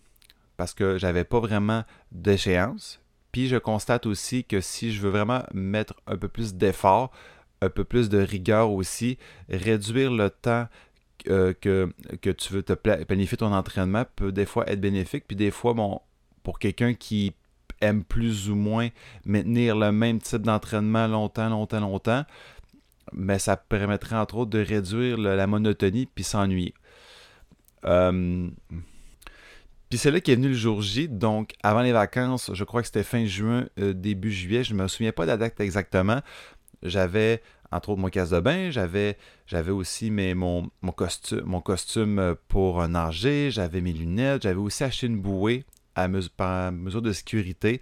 parce 0.57 0.73
que 0.73 0.99
j'avais 0.99 1.25
pas 1.25 1.41
vraiment 1.41 1.85
d'échéance. 2.13 3.01
Puis 3.33 3.49
je 3.49 3.57
constate 3.57 4.07
aussi 4.07 4.45
que 4.45 4.61
si 4.61 4.93
je 4.93 5.01
veux 5.01 5.11
vraiment 5.11 5.43
mettre 5.53 5.95
un 6.07 6.17
peu 6.17 6.29
plus 6.29 6.55
d'effort, 6.55 7.11
un 7.61 7.69
peu 7.69 7.85
plus 7.85 8.09
de 8.09 8.19
rigueur 8.19 8.71
aussi, 8.71 9.19
réduire 9.49 10.13
le 10.13 10.31
temps 10.31 10.69
que, 11.19 11.53
que, 12.21 12.31
tu 12.31 12.53
veux 12.53 12.63
te 12.63 12.73
planifier 12.73 13.39
ton 13.39 13.53
entraînement 13.53 14.05
peut 14.17 14.33
des 14.33 14.47
fois 14.47 14.69
être 14.69 14.81
bénéfique. 14.81 15.25
Puis 15.27 15.37
des 15.37 15.51
fois, 15.51 15.75
bon, 15.75 16.01
pour 16.43 16.59
quelqu'un 16.59 16.95
qui 16.95 17.35
aime 17.81 18.05
plus 18.05 18.51
ou 18.51 18.55
moins 18.57 18.89
maintenir 19.25 19.77
le 19.77 19.93
même 19.93 20.21
type 20.21 20.43
d'entraînement 20.43 21.07
longtemps, 21.07 21.49
longtemps, 21.49 21.81
longtemps, 21.81 22.25
mais 23.13 23.39
ça 23.39 23.57
permettrait 23.57 24.17
entre 24.17 24.37
autres 24.37 24.51
de 24.51 24.61
réduire 24.61 25.19
la 25.19 25.47
monotonie 25.47 26.07
puis 26.07 26.25
s'ennuyer. 26.25 26.75
Euh, 27.85 28.49
puis 29.91 29.99
c'est 29.99 30.11
là 30.11 30.21
qu'est 30.21 30.35
venu 30.35 30.49
le 30.49 30.55
jour 30.55 30.83
J, 30.83 31.09
donc 31.09 31.55
avant 31.63 31.83
les 31.83 31.93
vacances, 31.93 32.51
je 32.53 32.65
crois 32.65 32.81
que 32.81 32.87
c'était 32.87 33.03
fin 33.03 33.27
juin, 33.27 33.67
euh, 33.79 33.93
début 33.93 34.33
juillet, 34.33 34.65
je 34.65 34.75
ne 34.75 34.83
me 34.83 34.89
souviens 34.89 35.13
pas 35.13 35.25
de 35.25 35.31
la 35.31 35.37
date 35.37 35.61
exactement. 35.61 36.21
J'avais 36.83 37.43
entre 37.71 37.91
autres 37.91 38.01
mon 38.01 38.09
casse 38.09 38.31
de 38.31 38.41
bain, 38.41 38.71
j'avais, 38.71 39.17
j'avais 39.47 39.71
aussi 39.71 40.11
mes, 40.11 40.35
mon, 40.35 40.71
mon, 40.83 40.93
costume, 40.93 41.43
mon 41.45 41.61
costume 41.61 42.37
pour 42.49 42.87
nager, 42.89 43.51
j'avais 43.51 43.81
mes 43.81 43.93
lunettes, 43.93 44.43
j'avais 44.43 44.61
aussi 44.61 44.85
acheté 44.85 45.07
une 45.07 45.21
bouée 45.21 45.65
à 45.95 46.09
par 46.37 46.73
mesure 46.73 47.03
de 47.03 47.13
sécurité 47.13 47.81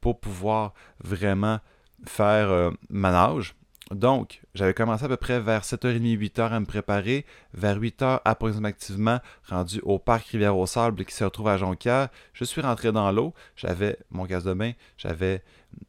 pour 0.00 0.20
pouvoir 0.20 0.74
vraiment 1.02 1.58
faire 2.06 2.50
euh, 2.50 2.70
ma 2.88 3.10
nage. 3.10 3.54
Donc, 3.90 4.42
j'avais 4.54 4.74
commencé 4.74 5.04
à 5.04 5.08
peu 5.08 5.16
près 5.16 5.40
vers 5.40 5.62
7h30, 5.62 6.18
8h 6.18 6.50
à 6.50 6.60
me 6.60 6.66
préparer. 6.66 7.24
Vers 7.54 7.80
8h 7.80 8.20
approximativement, 8.24 9.18
rendu 9.48 9.80
au 9.82 9.98
parc 9.98 10.26
Rivière-au-Sable 10.28 11.06
qui 11.06 11.14
se 11.14 11.24
retrouve 11.24 11.48
à 11.48 11.56
Jonquière, 11.56 12.08
je 12.34 12.44
suis 12.44 12.60
rentré 12.60 12.92
dans 12.92 13.10
l'eau. 13.12 13.32
J'avais 13.56 13.98
mon 14.10 14.26
gaz 14.26 14.44
de 14.44 14.52
bain, 14.52 14.72
j'avais, 14.98 15.42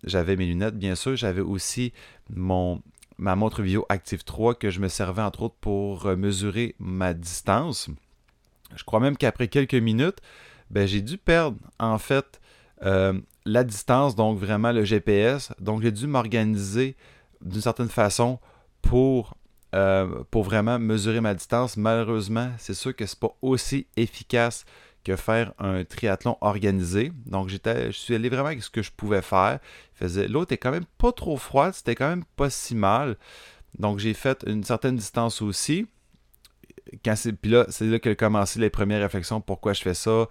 j'avais 0.06 0.38
mes 0.38 0.46
lunettes, 0.46 0.78
bien 0.78 0.96
sûr. 0.96 1.18
J'avais 1.18 1.42
aussi 1.42 1.92
mon, 2.34 2.82
ma 3.20 3.36
montre 3.36 3.62
Vio 3.62 3.86
Active 3.90 4.24
3 4.24 4.56
que 4.56 4.70
je 4.70 4.80
me 4.80 4.88
servais 4.88 5.22
entre 5.22 5.44
autres 5.44 5.58
pour 5.60 6.06
euh, 6.06 6.16
mesurer 6.16 6.76
ma 6.80 7.14
distance. 7.14 7.90
Je 8.76 8.84
crois 8.84 9.00
même 9.00 9.18
qu'après 9.18 9.50
quelques 9.50 9.76
minutes, 9.76 10.20
ben, 10.70 10.88
j'ai 10.88 11.02
dû 11.02 11.18
perdre 11.18 11.58
en 11.80 11.98
fait 11.98 12.40
euh, 12.84 13.20
la 13.46 13.64
distance, 13.64 14.16
donc 14.16 14.40
vraiment 14.40 14.72
le 14.72 14.86
GPS. 14.86 15.52
Donc 15.60 15.82
j'ai 15.82 15.92
dû 15.92 16.08
m'organiser 16.08 16.96
d'une 17.42 17.62
certaine 17.62 17.90
façon 17.90 18.40
pour, 18.82 19.36
euh, 19.76 20.24
pour 20.32 20.44
vraiment 20.44 20.80
mesurer 20.80 21.20
ma 21.20 21.34
distance. 21.34 21.76
Malheureusement, 21.76 22.52
c'est 22.58 22.74
sûr 22.74 22.96
que 22.96 23.06
c'est 23.06 23.20
pas 23.20 23.36
aussi 23.42 23.86
efficace 23.98 24.66
que 25.10 25.16
faire 25.16 25.54
un 25.60 25.84
triathlon 25.84 26.38
organisé. 26.42 27.12
Donc 27.26 27.50
j'étais, 27.50 27.92
je 27.92 27.98
suis 27.98 28.16
allé 28.16 28.30
vraiment 28.30 28.48
avec 28.48 28.64
ce 28.64 28.70
que 28.70 28.82
je 28.82 28.92
pouvais 28.92 29.22
faire. 29.22 29.60
L'eau 30.02 30.44
était 30.44 30.58
quand 30.58 30.72
même 30.72 30.86
pas 30.98 31.12
trop 31.12 31.38
froide, 31.38 31.74
c'était 31.74 31.96
quand 31.96 32.10
même 32.10 32.24
pas 32.36 32.50
si 32.50 32.76
mal. 32.76 33.18
Donc 33.78 34.00
j'ai 34.00 34.14
fait 34.14 34.44
une 34.48 34.64
certaine 34.64 34.96
distance 34.96 35.42
aussi. 35.42 35.88
Quand 37.04 37.16
puis 37.42 37.52
là, 37.52 37.66
c'est 37.70 37.86
là 37.86 38.00
que 38.00 38.14
commencé 38.14 38.60
les 38.60 38.70
premières 38.70 39.02
réflexions. 39.02 39.42
Pourquoi 39.42 39.74
je 39.74 39.82
fais 39.82 39.94
ça? 39.94 40.28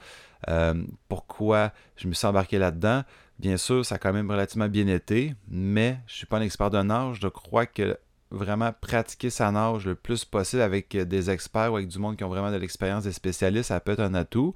Euh, 0.49 0.75
Pourquoi 1.09 1.73
je 1.97 2.09
me 2.09 2.15
suis 2.15 2.27
embarqué 2.27 2.59
là-dedans? 2.59 3.03
Bien 3.39 3.57
sûr, 3.57 3.85
ça 3.87 3.97
a 3.97 3.99
quand 3.99 4.13
même 4.13 4.31
relativement 4.31 4.69
bien 4.69 4.89
été, 4.89 5.35
mais 5.49 5.99
je 6.07 6.15
ne 6.15 6.17
suis 6.17 6.27
pas 6.27 6.39
un 6.39 6.43
expert 6.43 6.71
de 6.71 6.83
nage. 6.83 7.19
Je 7.23 7.29
crois 7.29 7.67
que 7.67 7.97
vraiment 8.31 8.73
pratiquer 8.73 9.31
sa 9.31 9.51
nage 9.51 9.87
le 9.87 9.95
plus 9.95 10.25
possible 10.25 10.63
avec 10.63 10.97
des 10.97 11.31
experts 11.31 11.73
ou 11.73 11.77
avec 11.77 11.89
du 11.89 11.99
monde 11.99 12.17
qui 12.17 12.25
ont 12.25 12.29
vraiment 12.29 12.51
de 12.51 12.57
l'expérience, 12.57 13.05
des 13.05 13.13
spécialistes, 13.13 13.69
ça 13.69 13.81
peut 13.81 13.93
être 13.93 14.01
un 14.01 14.15
atout. 14.15 14.55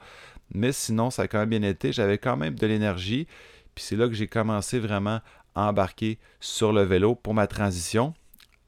Mais 0.54 0.72
sinon, 0.72 1.11
ça 1.11 1.22
a 1.22 1.28
quand 1.28 1.38
même 1.38 1.48
bien 1.48 1.62
été. 1.62 1.92
J'avais 1.92 2.18
quand 2.18 2.37
même 2.37 2.54
de 2.54 2.66
l'énergie. 2.66 3.26
Puis 3.74 3.85
c'est 3.85 3.96
là 3.96 4.06
que 4.08 4.14
j'ai 4.14 4.26
commencé 4.26 4.78
vraiment 4.78 5.20
à 5.54 5.68
embarquer 5.68 6.18
sur 6.40 6.72
le 6.72 6.82
vélo 6.82 7.14
pour 7.14 7.35
ma 7.35 7.46
transition. 7.46 8.14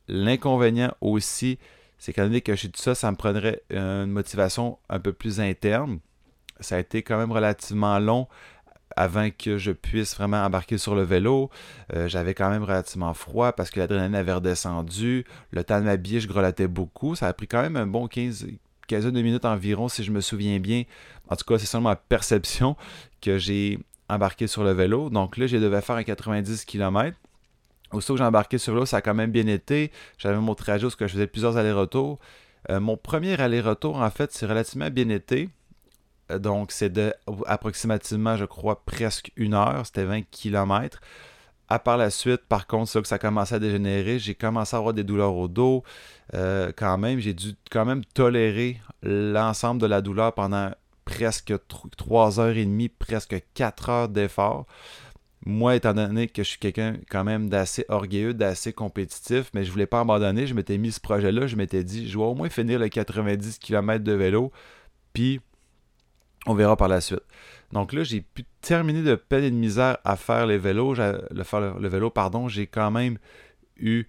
L'inconvénient 0.09 0.95
aussi, 1.01 1.59
c'est 1.99 2.13
qu'à 2.13 2.25
donné 2.25 2.41
que 2.41 2.55
suis 2.57 2.71
tout 2.71 2.81
ça, 2.81 2.95
ça 2.95 3.11
me 3.11 3.17
prendrait 3.17 3.63
une 3.71 4.07
motivation 4.07 4.79
un 4.89 4.99
peu 4.99 5.13
plus 5.13 5.41
interne. 5.41 5.99
Ça 6.61 6.77
a 6.77 6.79
été 6.79 7.03
quand 7.03 7.19
même 7.19 7.33
relativement 7.33 7.99
long 7.99 8.29
avant 8.97 9.29
que 9.31 9.59
je 9.59 9.73
puisse 9.73 10.15
vraiment 10.17 10.45
embarquer 10.45 10.79
sur 10.79 10.95
le 10.95 11.03
vélo. 11.03 11.51
Euh, 11.95 12.09
j'avais 12.09 12.35
quand 12.35 12.51
même 12.51 12.63
relativement 12.63 13.15
froid 13.15 13.53
parce 13.53 13.71
que 13.71 13.81
l'adrénaline 13.81 14.15
avait 14.15 14.33
redescendu. 14.33 15.25
Le 15.51 15.65
temps 15.65 15.81
de 15.81 15.85
m'habiller, 15.85 16.21
je 16.21 16.29
grelottais 16.29 16.69
beaucoup. 16.69 17.15
Ça 17.15 17.27
a 17.27 17.33
pris 17.33 17.47
quand 17.47 17.63
même 17.63 17.77
un 17.77 17.87
bon 17.87 18.07
15, 18.07 18.47
15 18.87 19.07
de 19.07 19.23
minutes 19.23 19.45
environ, 19.45 19.89
si 19.89 20.05
je 20.05 20.11
me 20.11 20.21
souviens 20.21 20.59
bien. 20.59 20.85
En 21.29 21.37
tout 21.37 21.45
cas, 21.45 21.59
c'est 21.59 21.67
seulement 21.67 21.91
ma 21.91 21.97
perception 21.97 22.77
que 23.21 23.39
j'ai 23.39 23.79
embarqué 24.09 24.47
sur 24.47 24.65
le 24.65 24.73
vélo. 24.73 25.11
Donc 25.11 25.37
là, 25.37 25.47
je 25.47 25.57
devais 25.57 25.81
faire 25.81 25.97
un 25.97 26.05
90 26.05 26.65
km. 26.65 27.17
Aussitôt 27.93 28.15
que 28.15 28.19
j'ai 28.19 28.25
embarqué 28.25 28.59
sur 28.59 28.75
l'eau, 28.75 28.87
ça 28.87 28.99
a 28.99 29.01
quand 29.01 29.15
même 29.15 29.31
bien 29.31 29.47
été. 29.47 29.93
J'avais 30.19 30.39
mon 30.39 30.55
trajet 30.55 30.87
où 30.87 30.91
je 30.91 31.07
faisais 31.07 31.27
plusieurs 31.27 31.57
allers-retours. 31.57 32.19
Euh, 32.71 32.81
mon 32.81 32.97
premier 32.97 33.41
aller-retour, 33.41 33.97
en 34.01 34.11
fait, 34.11 34.33
c'est 34.33 34.47
relativement 34.47 34.91
bien 34.91 35.09
été. 35.11 35.49
Euh, 36.31 36.39
donc, 36.39 36.73
c'est 36.73 36.91
de 36.91 37.13
approximativement, 37.47 38.37
je 38.37 38.45
crois, 38.45 38.85
presque 38.85 39.33
une 39.37 39.55
heure. 39.55 39.85
C'était 39.87 40.05
20 40.05 40.23
km. 40.31 41.01
À 41.69 41.79
par 41.79 41.97
la 41.97 42.11
suite, 42.11 42.43
par 42.49 42.67
contre, 42.67 42.95
là 42.95 43.03
que 43.03 43.09
ça 43.09 43.15
a 43.15 43.19
commencé 43.19 43.55
à 43.55 43.59
dégénérer. 43.59 44.19
J'ai 44.19 44.35
commencé 44.35 44.77
à 44.77 44.79
avoir 44.79 44.95
des 44.95 45.05
douleurs 45.05 45.35
au 45.35 45.49
dos. 45.49 45.83
Euh, 46.35 46.73
quand 46.77 46.99
même, 46.99 47.19
j'ai 47.21 47.35
dû 47.35 47.55
quand 47.71 47.85
même 47.85 48.05
tolérer 48.05 48.81
l'ensemble 49.03 49.81
de 49.81 49.87
la 49.87 50.03
douleur 50.03 50.35
pendant 50.35 50.71
presque 51.05 51.55
3 51.97 52.41
heures 52.41 52.57
et 52.57 52.65
demie, 52.65 52.89
presque 52.89 53.37
4 53.55 53.89
heures 53.89 54.09
d'effort. 54.09 54.67
Moi, 55.47 55.77
étant 55.77 55.93
donné 55.93 56.29
que 56.29 56.43
je 56.43 56.49
suis 56.49 56.59
quelqu'un 56.59 56.97
quand 57.11 57.25
même 57.25 57.51
d'assez 57.51 57.85
orgueilleux, 57.89 58.33
d'assez 58.33 58.73
compétitif, 58.73 59.51
mais 59.53 59.65
je 59.65 59.71
voulais 59.71 59.87
pas 59.87 60.01
abandonner, 60.01 60.47
je 60.47 60.55
m'étais 60.55 60.79
mis 60.79 60.91
ce 60.91 61.01
projet-là, 61.01 61.47
je 61.47 61.57
m'étais 61.57 61.85
dit, 61.85 62.09
je 62.09 62.17
vais 62.17 62.25
au 62.25 62.35
moins 62.35 62.49
finir 62.49 62.79
les 62.79 62.89
90 62.89 63.59
km 63.59 64.03
de 64.03 64.13
vélo, 64.13 64.53
puis 65.13 65.41
on 66.47 66.55
verra 66.55 66.77
par 66.77 66.89
la 66.89 67.01
suite. 67.01 67.23
Donc 67.73 67.93
là, 67.93 68.05
j'ai 68.05 68.21
pu 68.21 68.45
terminer 68.61 69.03
de 69.03 69.15
peine 69.15 69.45
et 69.45 69.51
de 69.51 69.57
misère 69.57 69.99
à 70.05 70.17
faire. 70.17 70.47
Le, 70.47 70.59
faire 70.59 71.61
le, 71.79 71.89
vélo, 71.89 72.11
pardon, 72.11 72.49
j'ai 72.49 72.67
quand 72.67 72.91
même 72.91 73.19
eu 73.77 74.05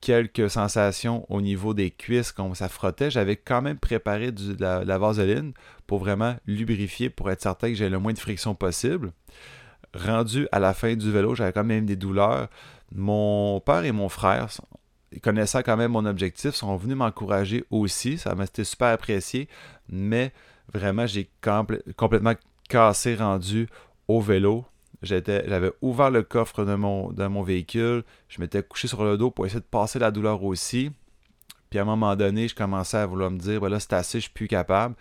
quelques 0.00 0.48
sensations 0.48 1.26
au 1.28 1.40
niveau 1.40 1.74
des 1.74 1.90
cuisses 1.90 2.32
quand 2.32 2.54
ça 2.54 2.68
frottait. 2.68 3.10
J'avais 3.10 3.36
quand 3.36 3.62
même 3.62 3.78
préparé 3.78 4.32
de, 4.32 4.56
la, 4.58 4.98
vaseline 4.98 5.52
pour 5.86 5.98
vraiment 5.98 6.36
lubrifier, 6.46 7.10
pour 7.10 7.30
être 7.30 7.42
certain 7.42 7.68
que 7.68 7.74
j'ai 7.74 7.88
le 7.88 7.98
moins 7.98 8.12
de 8.12 8.18
friction 8.18 8.54
possible. 8.54 9.12
Rendu 9.92 10.46
à 10.52 10.60
la 10.60 10.72
fin 10.72 10.94
du 10.94 11.10
vélo, 11.10 11.34
j'avais 11.34 11.52
quand 11.52 11.64
même 11.64 11.86
des 11.86 11.96
douleurs. 11.96 12.48
Mon 12.92 13.60
père 13.60 13.84
et 13.84 13.92
mon 13.92 14.08
frère 14.08 14.48
connaissant 15.18 15.62
quand 15.62 15.76
même 15.76 15.92
mon 15.92 16.06
objectif, 16.06 16.54
sont 16.54 16.76
venus 16.76 16.96
m'encourager 16.96 17.64
aussi. 17.70 18.18
Ça 18.18 18.34
m'a 18.34 18.44
été 18.44 18.64
super 18.64 18.88
apprécié. 18.88 19.48
Mais 19.88 20.32
vraiment, 20.72 21.06
j'ai 21.06 21.30
complètement 21.96 22.34
cassé 22.68 23.14
rendu 23.14 23.68
au 24.08 24.20
vélo. 24.20 24.64
J'avais 25.02 25.72
ouvert 25.80 26.10
le 26.10 26.22
coffre 26.22 26.64
de 26.64 26.74
mon, 26.74 27.42
véhicule. 27.42 28.04
Je 28.28 28.40
m'étais 28.40 28.62
couché 28.62 28.86
sur 28.88 29.04
le 29.04 29.16
dos 29.16 29.30
pour 29.30 29.46
essayer 29.46 29.60
de 29.60 29.64
passer 29.64 29.98
la 29.98 30.10
douleur 30.10 30.42
aussi. 30.44 30.90
Puis 31.70 31.78
à 31.78 31.82
un 31.82 31.86
moment 31.86 32.16
donné, 32.16 32.48
je 32.48 32.54
commençais 32.54 32.98
à 32.98 33.06
vouloir 33.06 33.30
me 33.30 33.38
dire, 33.38 33.60
ben 33.60 33.68
là, 33.68 33.80
c'est 33.80 33.92
assez, 33.92 34.18
je 34.18 34.24
suis 34.24 34.32
plus 34.32 34.48
capable. 34.48 34.94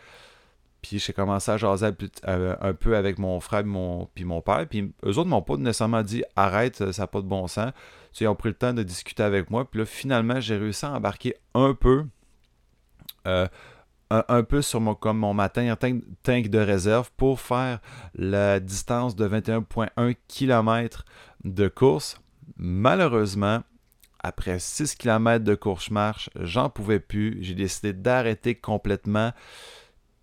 Puis 0.82 1.00
j'ai 1.00 1.12
commencé 1.12 1.52
à 1.52 1.58
jaser 1.58 1.90
euh, 2.28 2.56
un 2.62 2.74
peu 2.74 2.96
avec 2.96 3.20
mon 3.20 3.42
frère 3.42 3.62
et 3.62 3.64
mon, 3.64 4.08
puis 4.14 4.24
mon 4.24 4.42
père. 4.42 4.66
Puis 4.70 4.94
eux 5.04 5.18
autres 5.18 5.26
m'ont 5.26 5.42
pas 5.42 5.58
nécessairement 5.58 6.04
dit 6.04 6.24
arrête, 6.38 6.92
ça 6.92 7.04
n'a 7.04 7.08
pas 7.08 7.22
de 7.22 7.28
bon 7.28 7.48
sens. 7.48 7.74
ils 8.22 8.28
ont 8.28 8.36
pris 8.36 8.50
le 8.50 8.56
temps 8.56 8.74
de 8.74 8.84
discuter 8.84 9.24
avec 9.24 9.50
moi. 9.50 9.70
Puis 9.70 9.80
là, 9.80 9.86
finalement, 9.86 10.40
j'ai 10.40 10.56
réussi 10.56 10.86
à 10.86 10.94
embarquer 10.94 11.36
un 11.54 11.74
peu. 11.74 12.06
Euh, 13.28 13.48
un, 14.10 14.44
peu 14.44 14.62
sur 14.62 14.82
mon, 14.82 14.96
comme 14.96 15.20
mon 15.20 15.34
matin 15.34 15.76
tank, 15.76 16.04
tank 16.24 16.48
de 16.48 16.60
réserve 16.60 17.12
pour 17.16 17.40
faire 17.40 17.80
la 18.16 18.60
distance 18.60 19.16
de 19.16 19.28
21,1 19.28 20.16
km 20.28 21.06
de 21.44 21.68
course. 21.68 22.20
Malheureusement, 22.58 23.62
après 24.22 24.60
6 24.60 24.96
km 24.96 25.44
de 25.44 25.56
course-marche, 25.56 26.30
j'en 26.40 26.70
pouvais 26.70 27.00
plus. 27.00 27.38
J'ai 27.42 27.56
décidé 27.56 27.94
d'arrêter 27.94 28.56
complètement 28.56 29.32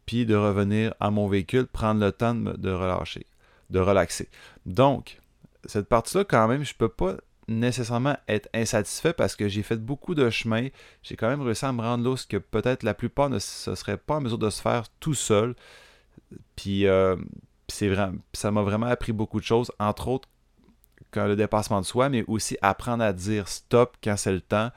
puis 0.06 0.24
de 0.24 0.36
revenir 0.36 0.94
à 1.00 1.10
mon 1.10 1.26
véhicule, 1.26 1.66
prendre 1.66 2.00
le 2.00 2.12
temps 2.12 2.34
de, 2.34 2.70
relâcher, 2.70 3.26
de 3.70 3.80
relaxer. 3.80 4.28
Donc, 4.64 5.20
cette 5.64 5.88
partie-là, 5.88 6.24
quand 6.24 6.46
même, 6.46 6.64
je 6.64 6.72
ne 6.72 6.78
peux 6.78 6.88
pas 6.88 7.16
nécessairement 7.48 8.16
être 8.28 8.48
insatisfait 8.54 9.12
parce 9.12 9.36
que 9.36 9.48
j'ai 9.48 9.62
fait 9.62 9.76
beaucoup 9.76 10.14
de 10.14 10.30
chemin. 10.30 10.68
J'ai 11.02 11.16
quand 11.16 11.28
même 11.28 11.42
réussi 11.42 11.64
à 11.64 11.72
me 11.72 11.80
rendre 11.80 12.08
là 12.08 12.16
ce 12.16 12.26
que 12.26 12.36
peut-être 12.36 12.82
la 12.82 12.94
plupart 12.94 13.30
ne 13.30 13.38
se 13.38 13.74
seraient 13.74 13.96
pas 13.96 14.16
en 14.16 14.20
mesure 14.20 14.38
de 14.38 14.50
se 14.50 14.60
faire 14.60 14.84
tout 15.00 15.14
seul. 15.14 15.54
Puis, 16.56 16.86
euh, 16.86 17.16
c'est 17.68 17.88
vraiment, 17.88 18.18
ça 18.32 18.50
m'a 18.50 18.62
vraiment 18.62 18.86
appris 18.86 19.12
beaucoup 19.12 19.40
de 19.40 19.44
choses, 19.44 19.70
entre 19.78 20.08
autres 20.08 20.28
quand 21.10 21.26
le 21.26 21.36
dépassement 21.36 21.80
de 21.80 21.86
soi, 21.86 22.08
mais 22.08 22.24
aussi 22.26 22.56
apprendre 22.62 23.02
à 23.02 23.12
dire 23.12 23.48
stop 23.48 23.96
quand 24.02 24.16
c'est 24.16 24.32
le 24.32 24.40
temps 24.40 24.70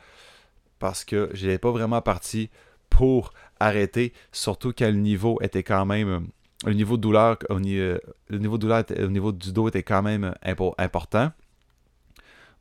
parce 0.80 1.04
que 1.04 1.30
je 1.34 1.46
n'étais 1.46 1.58
pas 1.58 1.72
vraiment 1.72 2.02
parti 2.02 2.50
pour 2.90 3.34
arrêter, 3.60 4.14
surtout 4.32 4.74
quand 4.78 4.88
le 4.88 4.94
niveau 4.94 5.38
était 5.42 5.64
quand 5.64 5.86
même. 5.86 6.30
Le 6.66 6.74
niveau 6.74 6.98
de 6.98 7.02
douleur, 7.02 7.38
niveau, 7.50 7.98
le 8.28 8.38
niveau 8.38 8.58
de 8.58 8.62
douleur 8.62 8.84
au 9.00 9.10
niveau 9.10 9.32
du 9.32 9.54
dos 9.54 9.70
était 9.70 9.84
quand 9.84 10.02
même 10.02 10.34
important. 10.78 11.32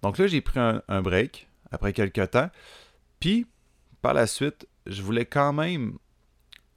Donc 0.03 0.19
là, 0.19 0.27
j'ai 0.27 0.41
pris 0.41 0.61
un, 0.61 1.03
break 1.03 1.49
après 1.71 1.93
quelques 1.93 2.31
temps. 2.31 2.51
Puis, 3.21 3.47
par 4.01 4.15
la 4.15 4.27
suite, 4.27 4.69
je 4.87 5.03
voulais 5.03 5.27
quand 5.27 5.53
même 5.53 5.99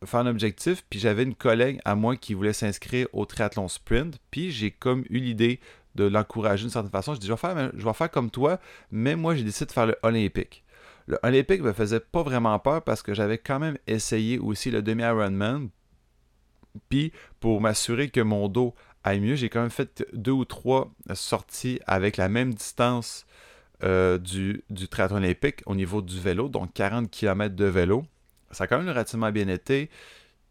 faire 0.06 0.22
un 0.22 0.28
objectif. 0.28 0.84
Puis 0.90 1.00
j'avais 1.00 1.24
une 1.24 1.36
collègue 1.36 1.80
à 1.86 1.96
moi 1.96 2.16
qui 2.16 2.34
voulait 2.34 2.54
s'inscrire 2.54 3.08
au 3.14 3.26
triathlon 3.26 3.68
sprint. 3.68 4.18
Puis 4.32 4.52
j'ai 4.52 4.72
comme 4.72 5.04
eu 5.10 5.20
l'idée 5.20 5.60
de 5.96 6.06
l'encourager 6.06 6.64
d'une 6.64 6.72
certaine 6.72 6.92
façon. 6.92 7.14
Je 7.14 7.20
dis, 7.20 7.28
je 7.28 7.34
vais, 7.34 7.94
faire, 7.94 8.12
comme 8.12 8.32
toi, 8.32 8.60
mais 8.92 9.16
moi, 9.16 9.36
j'ai 9.36 9.44
décidé 9.44 9.66
de 9.68 9.72
faire 9.72 9.86
le 9.86 9.96
olympique. 10.04 10.64
Le 11.08 11.20
Olympique 11.24 11.62
me 11.62 11.74
faisait 11.74 12.00
pas 12.00 12.24
vraiment 12.24 12.58
peur 12.60 12.84
parce 12.84 13.02
que 13.02 13.14
j'avais 13.14 13.38
quand 13.38 13.60
même 13.60 13.78
essayé 13.88 14.40
aussi 14.40 14.72
le 14.72 14.82
demi-Ironman. 14.82 15.70
Puis 16.90 17.12
pour 17.40 17.60
m'assurer 17.60 18.10
que 18.10 18.22
mon 18.22 18.48
dos 18.48 18.76
aille 19.04 19.20
mieux, 19.20 19.36
j'ai 19.36 19.50
quand 19.50 19.62
même 19.62 19.70
fait 19.70 20.06
deux 20.14 20.32
ou 20.32 20.46
trois 20.46 20.92
sorties 21.14 21.80
avec 21.88 22.18
la 22.18 22.30
même 22.30 22.54
distance 22.54 23.26
euh, 23.84 24.18
du, 24.18 24.64
du 24.70 24.88
triathlon 24.88 25.18
olympique 25.18 25.62
au 25.66 25.76
niveau 25.76 26.02
du 26.02 26.20
vélo, 26.20 26.50
donc 26.50 26.74
40 26.74 27.10
km 27.10 27.56
de 27.56 27.66
vélo. 27.66 28.06
Ça 28.52 28.66
a 28.66 28.68
quand 28.68 28.78
même 28.78 28.90
relativement 28.90 29.32
bien 29.32 29.48
été. 29.48 29.90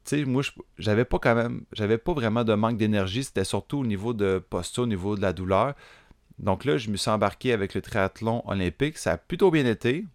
Tu 0.05 0.21
sais, 0.21 0.25
moi, 0.25 0.43
j'avais 0.79 1.05
pas 1.05 1.19
quand 1.19 1.35
même, 1.35 1.65
j'avais 1.73 1.99
pas 1.99 2.13
vraiment 2.13 2.45
de 2.45 2.55
manque 2.55 2.77
d'énergie, 2.77 3.25
c'était 3.25 3.45
surtout 3.45 3.79
au 3.79 3.87
niveau 3.87 4.15
de 4.15 4.43
posture, 4.51 4.85
au 4.85 4.87
niveau 4.87 5.17
de 5.17 5.21
la 5.21 5.33
douleur. 5.33 5.75
Donc 6.39 6.65
là, 6.65 6.79
je 6.79 6.91
me 6.91 6.97
suis 6.97 7.11
embarqué 7.11 7.53
avec 7.53 7.75
le 7.75 7.83
triathlon 7.83 8.43
olympique. 8.49 8.97
Ça 8.97 9.13
a 9.13 9.17
plutôt 9.19 9.51
bien 9.51 9.67
été 9.67 10.07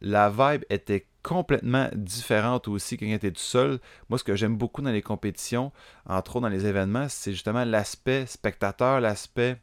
la 0.00 0.30
vibe 0.30 0.64
était 0.70 1.06
complètement 1.26 1.88
différente 1.92 2.68
aussi 2.68 2.96
quand 2.96 3.06
tu 3.18 3.26
es 3.26 3.32
tout 3.32 3.40
seul. 3.40 3.80
Moi, 4.08 4.16
ce 4.16 4.22
que 4.22 4.36
j'aime 4.36 4.56
beaucoup 4.56 4.80
dans 4.80 4.92
les 4.92 5.02
compétitions, 5.02 5.72
entre 6.08 6.36
autres 6.36 6.42
dans 6.42 6.48
les 6.48 6.66
événements, 6.66 7.08
c'est 7.08 7.32
justement 7.32 7.64
l'aspect 7.64 8.26
spectateur, 8.26 9.00
l'aspect, 9.00 9.56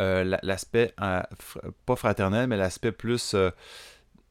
euh, 0.00 0.36
l'aspect 0.42 0.92
euh, 1.00 1.22
pas 1.86 1.94
fraternel, 1.94 2.48
mais 2.48 2.56
l'aspect 2.56 2.90
plus, 2.90 3.34
euh, 3.34 3.50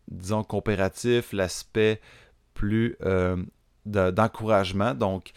disons, 0.10 0.44
coopératif, 0.44 1.32
l'aspect 1.32 2.02
plus 2.54 2.98
d'encouragement. 3.86 4.94
Donc, 4.94 5.32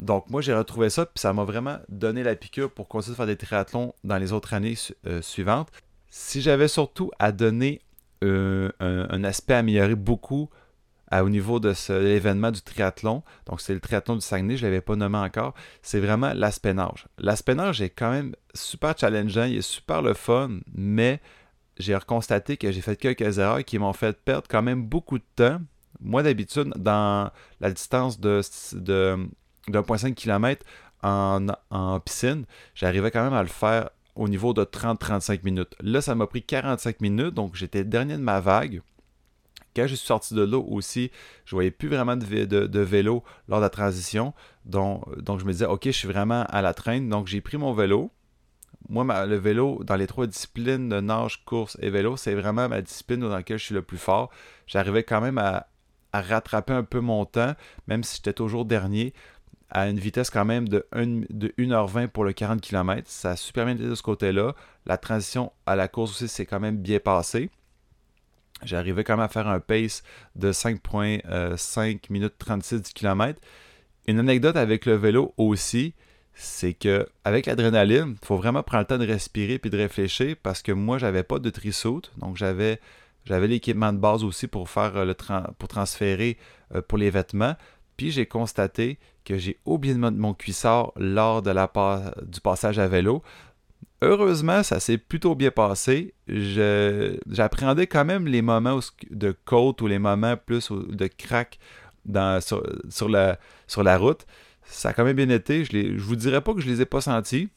donc, 0.00 0.28
moi, 0.28 0.42
j'ai 0.42 0.52
retrouvé 0.52 0.90
ça, 0.90 1.06
puis 1.06 1.18
ça 1.18 1.32
m'a 1.32 1.44
vraiment 1.44 1.78
donné 1.88 2.22
la 2.22 2.36
piqûre 2.36 2.70
pour 2.70 2.88
continuer 2.88 3.14
de 3.14 3.16
faire 3.16 3.26
des 3.26 3.38
triathlons 3.38 3.94
dans 4.04 4.18
les 4.18 4.34
autres 4.34 4.52
années 4.52 4.74
suivantes. 5.22 5.70
Si 6.10 6.42
j'avais 6.42 6.68
surtout 6.68 7.10
à 7.18 7.32
donner 7.32 7.80
euh, 8.24 8.70
un, 8.80 9.24
aspect 9.24 9.54
amélioré 9.54 9.94
beaucoup 9.94 10.50
au 11.12 11.28
niveau 11.28 11.60
de 11.60 11.72
l'événement 12.00 12.50
du 12.50 12.62
triathlon. 12.62 13.22
Donc, 13.46 13.60
c'est 13.60 13.74
le 13.74 13.80
triathlon 13.80 14.16
du 14.16 14.20
Saguenay, 14.20 14.56
je 14.56 14.64
ne 14.64 14.70
l'avais 14.70 14.80
pas 14.80 14.96
nommé 14.96 15.18
encore. 15.18 15.54
C'est 15.82 16.00
vraiment 16.00 16.32
l'aspect 16.34 16.74
nage. 16.74 17.06
L'aspect 17.18 17.56
est 17.80 17.90
quand 17.90 18.10
même 18.10 18.34
super 18.54 18.94
challengeant, 18.98 19.44
il 19.44 19.58
est 19.58 19.62
super 19.62 20.02
le 20.02 20.14
fun, 20.14 20.58
mais 20.74 21.20
j'ai 21.78 21.94
reconstaté 21.94 22.56
que 22.56 22.72
j'ai 22.72 22.80
fait 22.80 22.96
quelques 22.96 23.38
erreurs 23.38 23.64
qui 23.64 23.78
m'ont 23.78 23.92
fait 23.92 24.18
perdre 24.18 24.48
quand 24.48 24.62
même 24.62 24.82
beaucoup 24.82 25.18
de 25.18 25.24
temps. 25.36 25.60
Moi, 26.00 26.22
d'habitude, 26.22 26.72
dans 26.76 27.30
la 27.60 27.70
distance 27.70 28.18
de, 28.20 28.40
de, 28.72 29.16
1,5 29.68 30.14
km 30.14 30.64
en, 31.02 31.46
en 31.70 32.00
piscine, 32.00 32.44
j'arrivais 32.74 33.10
quand 33.10 33.22
même 33.22 33.34
à 33.34 33.42
le 33.42 33.48
faire 33.48 33.90
au 34.16 34.28
niveau 34.28 34.52
de 34.52 34.64
30-35 34.64 35.44
minutes. 35.44 35.74
Là, 35.80 36.00
ça 36.00 36.14
m'a 36.14 36.26
pris 36.26 36.42
45 36.42 37.00
minutes, 37.00 37.34
donc 37.34 37.54
j'étais 37.54 37.84
dernier 37.84 38.14
de 38.14 38.22
ma 38.22 38.40
vague. 38.40 38.82
Quand 39.74 39.86
je 39.86 39.94
suis 39.94 40.06
sorti 40.06 40.34
de 40.34 40.42
l'eau 40.42 40.64
aussi, 40.70 41.10
je 41.44 41.54
voyais 41.54 41.70
plus 41.70 41.88
vraiment 41.88 42.16
de, 42.16 42.80
vélo 42.80 43.22
lors 43.46 43.58
de 43.58 43.64
la 43.64 43.70
transition. 43.70 44.32
Donc, 44.64 45.04
je 45.38 45.44
me 45.44 45.52
disais, 45.52 45.66
OK, 45.66 45.82
je 45.84 45.90
suis 45.90 46.08
vraiment 46.08 46.44
à 46.48 46.62
la 46.62 46.72
traîne. 46.72 47.10
Donc, 47.10 47.26
j'ai 47.26 47.42
pris 47.42 47.58
mon 47.58 47.74
vélo. 47.74 48.10
Moi, 48.88 49.26
le 49.26 49.36
vélo, 49.36 49.82
dans 49.84 49.96
les 49.96 50.06
trois 50.06 50.26
disciplines 50.26 50.88
de 50.88 51.00
nage, 51.00 51.44
course 51.44 51.76
et 51.82 51.90
vélo, 51.90 52.16
c'est 52.16 52.34
vraiment 52.34 52.68
ma 52.70 52.80
discipline 52.80 53.20
dans 53.20 53.28
laquelle 53.28 53.58
je 53.58 53.64
suis 53.64 53.74
le 53.74 53.82
plus 53.82 53.98
fort. 53.98 54.30
J'arrivais 54.66 55.02
quand 55.02 55.20
même 55.20 55.36
à, 55.36 55.66
à 56.12 56.22
rattraper 56.22 56.72
un 56.72 56.84
peu 56.84 57.00
mon 57.00 57.26
temps, 57.26 57.54
même 57.86 58.02
si 58.02 58.16
j'étais 58.16 58.32
toujours 58.32 58.64
dernier 58.64 59.12
à 59.70 59.88
une 59.88 59.98
vitesse 59.98 60.30
quand 60.30 60.44
même 60.44 60.68
de, 60.68 60.86
1, 60.92 61.06
de 61.30 61.48
1h20 61.58 62.08
pour 62.08 62.24
le 62.24 62.32
40 62.32 62.60
km. 62.60 63.02
Ça 63.06 63.32
a 63.32 63.36
super 63.36 63.64
bien 63.64 63.74
été 63.74 63.84
de 63.84 63.94
ce 63.94 64.02
côté-là. 64.02 64.54
La 64.86 64.96
transition 64.96 65.52
à 65.66 65.76
la 65.76 65.88
course 65.88 66.12
aussi 66.12 66.28
s'est 66.28 66.46
quand 66.46 66.60
même 66.60 66.76
bien 66.76 67.00
passée. 67.00 67.50
J'arrivais 68.62 69.04
quand 69.04 69.14
même 69.16 69.24
à 69.24 69.28
faire 69.28 69.48
un 69.48 69.60
pace 69.60 70.02
de 70.34 70.52
5.5 70.52 72.00
minutes 72.10 72.34
36 72.38 72.82
du 72.82 72.92
km. 72.92 73.40
Une 74.06 74.18
anecdote 74.18 74.56
avec 74.56 74.86
le 74.86 74.94
vélo 74.94 75.34
aussi, 75.36 75.94
c'est 76.32 76.72
que 76.72 77.06
avec 77.24 77.46
l'adrénaline, 77.46 78.16
il 78.20 78.26
faut 78.26 78.36
vraiment 78.36 78.62
prendre 78.62 78.82
le 78.82 78.86
temps 78.86 78.98
de 78.98 79.06
respirer 79.06 79.58
puis 79.58 79.70
de 79.70 79.76
réfléchir 79.76 80.36
parce 80.42 80.62
que 80.62 80.72
moi, 80.72 80.96
j'avais 80.98 81.22
pas 81.22 81.38
de 81.38 81.50
trisaute, 81.50 82.12
donc 82.18 82.36
j'avais 82.36 82.78
l'équipement 83.28 83.92
de 83.92 83.98
base 83.98 84.22
aussi 84.22 84.46
pour 84.46 84.70
faire 84.70 85.04
le 85.04 85.14
pour 85.58 85.68
transférer 85.68 86.38
euh, 86.74 86.80
pour 86.80 86.98
les 86.98 87.10
vêtements. 87.10 87.56
Puis 87.96 88.10
j'ai 88.10 88.26
constaté 88.26 88.98
que 89.24 89.38
j'ai 89.38 89.58
oublié 89.64 89.94
de 89.94 89.98
mon 89.98 90.34
cuissard 90.34 90.92
lors 90.96 91.42
de 91.42 91.50
la 91.50 91.70
du 92.22 92.40
passage 92.40 92.78
à 92.78 92.88
vélo. 92.88 93.22
Heureusement, 94.02 94.62
ça 94.62 94.78
s'est 94.78 94.98
plutôt 94.98 95.34
bien 95.34 95.50
passé. 95.50 96.14
J'appréhendais 96.28 97.86
quand 97.86 98.04
même 98.04 98.26
les 98.26 98.42
moments 98.42 98.80
de 99.10 99.34
côte 99.44 99.80
ou 99.80 99.86
les 99.86 99.98
moments 99.98 100.36
plus 100.36 100.70
de 100.70 101.06
crack 101.06 101.58
dans, 102.04 102.40
sur, 102.40 103.08
la, 103.08 103.38
sur 103.66 103.82
la 103.82 103.96
route. 103.96 104.26
Ça 104.64 104.90
a 104.90 104.92
quand 104.92 105.04
même 105.04 105.16
bien 105.16 105.30
été. 105.30 105.64
Je 105.64 105.76
ne 105.76 105.98
vous 105.98 106.16
dirais 106.16 106.40
pas 106.42 106.52
que 106.52 106.60
je 106.60 106.68
les 106.68 106.82
ai 106.82 106.86
pas 106.86 107.00
sentis. 107.00 107.48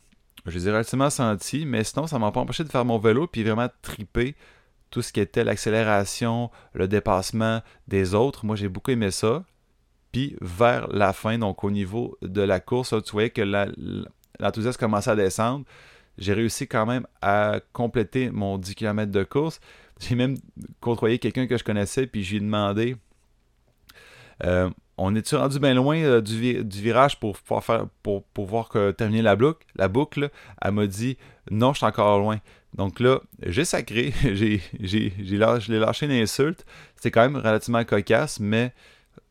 Je 0.46 0.58
les 0.58 0.68
ai 0.68 0.72
relativement 0.72 1.10
sentis, 1.10 1.66
mais 1.66 1.84
sinon, 1.84 2.08
ça 2.08 2.18
m'a 2.18 2.32
pas 2.32 2.40
empêché 2.40 2.64
de 2.64 2.70
faire 2.70 2.86
mon 2.86 2.98
vélo 2.98 3.28
puis 3.28 3.44
vraiment 3.44 3.68
triper 3.82 4.36
tout 4.90 5.02
ce 5.02 5.12
qui 5.12 5.20
était 5.20 5.44
l'accélération, 5.44 6.50
le 6.74 6.88
dépassement 6.88 7.62
des 7.88 8.16
autres. 8.16 8.46
Moi, 8.46 8.56
j'ai 8.56 8.70
beaucoup 8.70 8.92
aimé 8.92 9.12
ça. 9.12 9.44
Puis 10.12 10.36
vers 10.42 10.88
la 10.88 11.14
fin, 11.14 11.38
donc 11.38 11.64
au 11.64 11.72
niveau 11.72 12.18
de 12.22 12.42
la 12.42 12.60
course, 12.60 12.94
tu 13.04 13.12
voyais 13.12 13.30
que 13.30 13.42
l'enthousiasme 14.40 14.80
commençait 14.80 15.12
à 15.12 15.16
descendre. 15.16 15.66
J'ai 16.18 16.34
réussi 16.34 16.68
quand 16.68 16.86
même 16.86 17.06
à 17.22 17.60
compléter 17.74 18.30
mon 18.30 18.58
10 18.58 18.76
km 18.76 19.12
de 19.12 19.24
course. 19.24 19.60
J'ai 20.00 20.16
même 20.16 20.38
côtoyé 20.82 21.20
quelqu'un 21.20 21.48
que 21.48 21.58
je 21.58 21.64
connaissais, 21.64 22.08
puis 22.08 22.24
je 22.24 22.32
lui 22.32 22.38
ai 22.38 22.40
demandé 22.42 22.96
euh, 24.44 24.70
on 24.98 25.16
est-tu 25.16 25.36
rendu 25.36 25.60
bien 25.60 25.74
loin 25.74 25.98
euh, 25.98 26.22
du, 26.22 26.62
virage 26.82 27.20
pour 27.20 27.38
pouvoir, 27.38 27.64
faire, 27.64 27.88
pour, 28.04 28.24
pouvoir 28.24 28.70
terminer 28.98 29.22
la 29.22 29.36
boucle? 29.36 29.66
La 29.76 29.88
boucle, 29.88 30.30
elle 30.62 30.72
m'a 30.72 30.88
dit 30.88 31.18
non, 31.52 31.74
je 31.74 31.78
suis 31.78 31.86
encore 31.86 32.20
loin. 32.20 32.40
Donc 32.76 33.00
là, 33.00 33.20
j'ai 33.46 33.66
sacré, 33.66 34.14
j'ai, 34.24 34.62
j'ai, 34.80 35.14
j'ai 35.20 35.38
lâché, 35.38 35.78
lâché 35.80 36.06
une 36.06 36.12
insulte. 36.12 36.66
C'était 36.96 37.12
quand 37.12 37.22
même 37.22 37.38
relativement 37.38 37.84
cocasse, 37.84 38.40
mais 38.40 38.74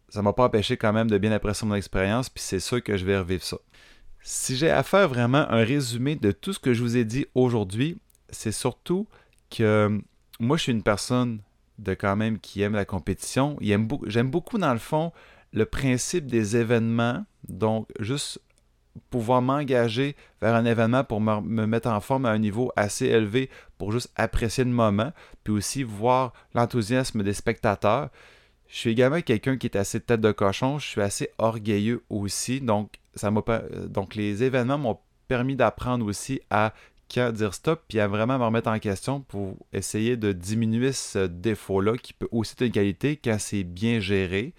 ça 0.09 0.23
m'a 0.23 0.33
pas 0.33 0.45
empêché 0.45 0.77
quand 0.77 0.93
même 0.93 1.11
de 1.11 1.19
bien 1.19 1.33
apprécier 1.33 1.67
mon 1.67 1.75
expérience, 1.75 2.29
puis 2.29 2.43
c'est 2.43 2.61
sûr 2.61 2.83
que 2.83 2.97
je 2.97 3.05
vais 3.05 3.19
revivre 3.19 3.43
ça. 3.43 3.59
Si 4.23 4.57
j'ai 4.57 4.71
à 4.71 4.83
faire 4.83 5.09
vraiment 5.09 5.49
un 5.51 5.65
résumé 5.65 6.17
de 6.17 6.33
tout 6.33 6.53
ce 6.53 6.59
que 6.59 6.75
je 6.75 6.83
vous 6.83 6.97
ai 6.97 7.05
dit 7.05 7.27
aujourd'hui, 7.35 7.99
c'est 8.31 8.53
surtout 8.53 9.07
que 9.51 10.01
moi, 10.41 10.57
je 10.57 10.65
suis 10.65 10.73
une 10.73 10.83
personne 10.83 11.41
de 11.79 11.95
quand 11.95 12.17
même 12.17 12.39
qui 12.39 12.63
aime 12.63 12.75
la 12.75 12.85
compétition. 12.85 13.57
J'aime 13.61 14.31
beaucoup, 14.31 14.59
dans 14.59 14.73
le 14.73 14.79
fond, 14.79 15.13
le 15.53 15.65
principe 15.65 16.27
des 16.27 16.57
événements. 16.57 17.25
Donc, 17.49 17.89
juste 18.01 18.41
pouvoir 19.11 19.43
m'engager 19.43 20.17
vers 20.41 20.55
un 20.55 20.65
événement 20.65 21.05
pour 21.05 21.21
me, 21.21 21.67
mettre 21.67 21.89
en 21.89 22.01
forme 22.01 22.27
à 22.27 22.31
un 22.31 22.39
niveau 22.39 22.73
assez 22.77 23.07
élevé 23.07 23.49
pour 23.79 23.93
juste 23.93 24.11
apprécier 24.17 24.65
le 24.65 24.71
moment, 24.71 25.13
puis 25.45 25.53
aussi 25.53 25.83
voir 25.83 26.33
l'enthousiasme 26.55 27.23
des 27.23 27.33
spectateurs. 27.33 28.11
Je 28.69 28.77
suis 28.77 28.91
également 28.91 29.21
quelqu'un 29.23 29.57
qui 29.57 29.67
est 29.67 29.77
assez 29.77 30.01
tête 30.01 30.21
de 30.21 30.31
cochon, 30.31 30.79
je 30.79 30.87
suis 30.87 31.01
assez 31.01 31.31
orgueilleux 31.39 32.03
aussi, 32.11 32.61
donc 32.61 32.97
ça 33.15 33.31
m'a 33.31 33.43
donc 33.89 34.15
les 34.15 34.45
événements 34.45 34.79
m'ont 34.79 34.99
permis 35.27 35.57
d'apprendre 35.57 36.07
aussi 36.07 36.41
à 36.51 36.75
quand 37.13 37.33
dire 37.33 37.55
stop, 37.55 37.83
puis 37.89 38.01
à 38.01 38.09
vraiment 38.09 38.39
me 38.39 38.45
remettre 38.45 38.69
en 38.69 38.79
question 38.79 39.21
pour 39.21 39.57
essayer 39.73 40.17
de 40.17 40.33
diminuer 40.33 40.93
ce 40.93 41.27
défaut-là, 41.27 41.97
qui 41.97 42.13
peut 42.13 42.29
aussi 42.31 42.53
être 42.53 42.63
une 42.63 42.73
qualité 42.73 43.17
quand 43.17 43.39
c'est 43.39 43.65
bien 43.65 44.01
géré. 44.01 44.53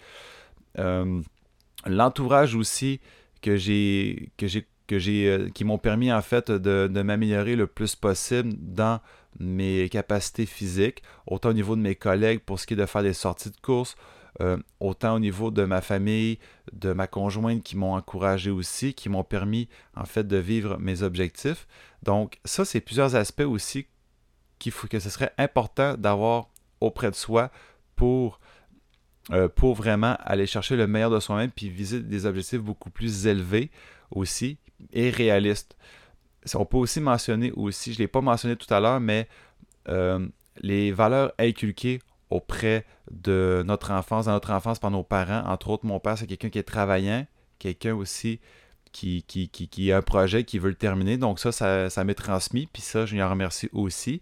Euh, 0.78 1.20
l'entourage 1.86 2.54
aussi 2.56 3.00
que 3.42 3.56
j'ai 3.56 4.30
que 4.36 4.48
j'ai 4.48 4.66
que 4.86 4.98
j'ai 4.98 5.28
euh, 5.28 5.48
qui 5.50 5.64
m'ont 5.64 5.78
permis 5.78 6.12
en 6.12 6.22
fait 6.22 6.50
de 6.50 7.02
m'améliorer 7.02 7.54
le 7.54 7.68
plus 7.68 7.94
possible 7.94 8.52
dans 8.58 9.00
mes 9.38 9.88
capacités 9.88 10.46
physiques, 10.46 11.02
autant 11.26 11.50
au 11.50 11.54
niveau 11.54 11.76
de 11.76 11.80
mes 11.80 11.94
collègues 11.94 12.40
pour 12.40 12.58
ce 12.58 12.66
qui 12.66 12.74
est 12.74 12.76
de 12.76 12.86
faire 12.86 13.02
des 13.02 13.12
sorties 13.12 13.50
de 13.50 13.56
course, 13.56 13.96
euh, 14.40 14.56
autant 14.78 15.14
au 15.14 15.18
niveau 15.18 15.50
de 15.50 15.64
ma 15.64 15.80
famille, 15.80 16.38
de 16.72 16.92
ma 16.92 17.06
conjointe 17.06 17.62
qui 17.62 17.76
m'ont 17.76 17.94
encouragé 17.94 18.50
aussi, 18.50 18.94
qui 18.94 19.08
m'ont 19.08 19.24
permis 19.24 19.68
en 19.96 20.04
fait 20.04 20.26
de 20.26 20.36
vivre 20.36 20.78
mes 20.78 21.02
objectifs. 21.02 21.66
Donc 22.02 22.38
ça, 22.44 22.64
c'est 22.64 22.80
plusieurs 22.80 23.16
aspects 23.16 23.42
aussi 23.42 23.86
qu'il 24.58 24.72
faut 24.72 24.86
que 24.86 25.00
ce 25.00 25.10
serait 25.10 25.32
important 25.36 25.94
d'avoir 25.96 26.48
auprès 26.80 27.10
de 27.10 27.16
soi 27.16 27.50
pour, 27.96 28.40
euh, 29.32 29.48
pour 29.48 29.74
vraiment 29.74 30.16
aller 30.20 30.46
chercher 30.46 30.76
le 30.76 30.86
meilleur 30.86 31.10
de 31.10 31.20
soi-même 31.20 31.50
puis 31.50 31.68
viser 31.68 32.00
des 32.00 32.24
objectifs 32.24 32.60
beaucoup 32.60 32.90
plus 32.90 33.26
élevés 33.26 33.70
aussi 34.10 34.58
et 34.92 35.10
réalistes. 35.10 35.76
On 36.54 36.64
peut 36.64 36.78
aussi 36.78 37.00
mentionner 37.00 37.52
aussi, 37.52 37.92
je 37.92 37.98
ne 37.98 38.04
l'ai 38.04 38.08
pas 38.08 38.20
mentionné 38.20 38.56
tout 38.56 38.72
à 38.72 38.80
l'heure, 38.80 39.00
mais 39.00 39.28
euh, 39.88 40.26
les 40.60 40.92
valeurs 40.92 41.32
inculquées 41.38 42.00
auprès 42.30 42.86
de 43.10 43.62
notre 43.66 43.90
enfance, 43.90 44.26
dans 44.26 44.32
notre 44.32 44.52
enfance 44.52 44.78
par 44.78 44.90
nos 44.90 45.02
parents. 45.02 45.42
Entre 45.46 45.68
autres, 45.68 45.84
mon 45.84 46.00
père, 46.00 46.16
c'est 46.16 46.26
quelqu'un 46.26 46.48
qui 46.48 46.58
est 46.58 46.64
travaillant, 46.64 47.26
quelqu'un 47.58 47.94
aussi 47.94 48.40
qui, 48.92 49.22
qui, 49.24 49.48
qui, 49.48 49.92
a 49.92 49.98
un 49.98 50.02
projet, 50.02 50.44
qui 50.44 50.58
veut 50.58 50.70
le 50.70 50.76
terminer. 50.76 51.16
Donc 51.18 51.38
ça, 51.38 51.52
ça, 51.52 52.04
m'est 52.04 52.14
transmis, 52.14 52.66
puis 52.66 52.82
ça, 52.82 53.06
je 53.06 53.14
lui 53.14 53.22
en 53.22 53.30
remercie 53.30 53.68
aussi. 53.72 54.20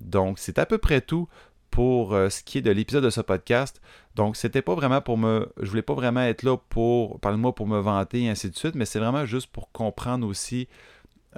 Donc, 0.00 0.38
c'est 0.38 0.58
à 0.58 0.66
peu 0.66 0.78
près 0.78 1.00
tout 1.00 1.28
pour 1.70 2.14
euh, 2.14 2.28
ce 2.28 2.42
qui 2.42 2.58
est 2.58 2.62
de 2.62 2.70
l'épisode 2.70 3.04
de 3.04 3.10
ce 3.10 3.20
podcast. 3.20 3.80
Donc, 4.14 4.36
c'était 4.36 4.62
pas 4.62 4.74
vraiment 4.74 5.00
pour 5.00 5.18
me. 5.18 5.52
Je 5.60 5.68
voulais 5.68 5.82
pas 5.82 5.94
vraiment 5.94 6.20
être 6.20 6.42
là 6.42 6.56
pour. 6.56 7.20
Parle-moi 7.20 7.54
pour 7.54 7.66
me 7.66 7.78
vanter 7.78 8.22
et 8.22 8.30
ainsi 8.30 8.50
de 8.50 8.56
suite, 8.56 8.74
mais 8.74 8.84
c'est 8.84 9.00
vraiment 9.00 9.26
juste 9.26 9.48
pour 9.48 9.72
comprendre 9.72 10.26
aussi. 10.26 10.68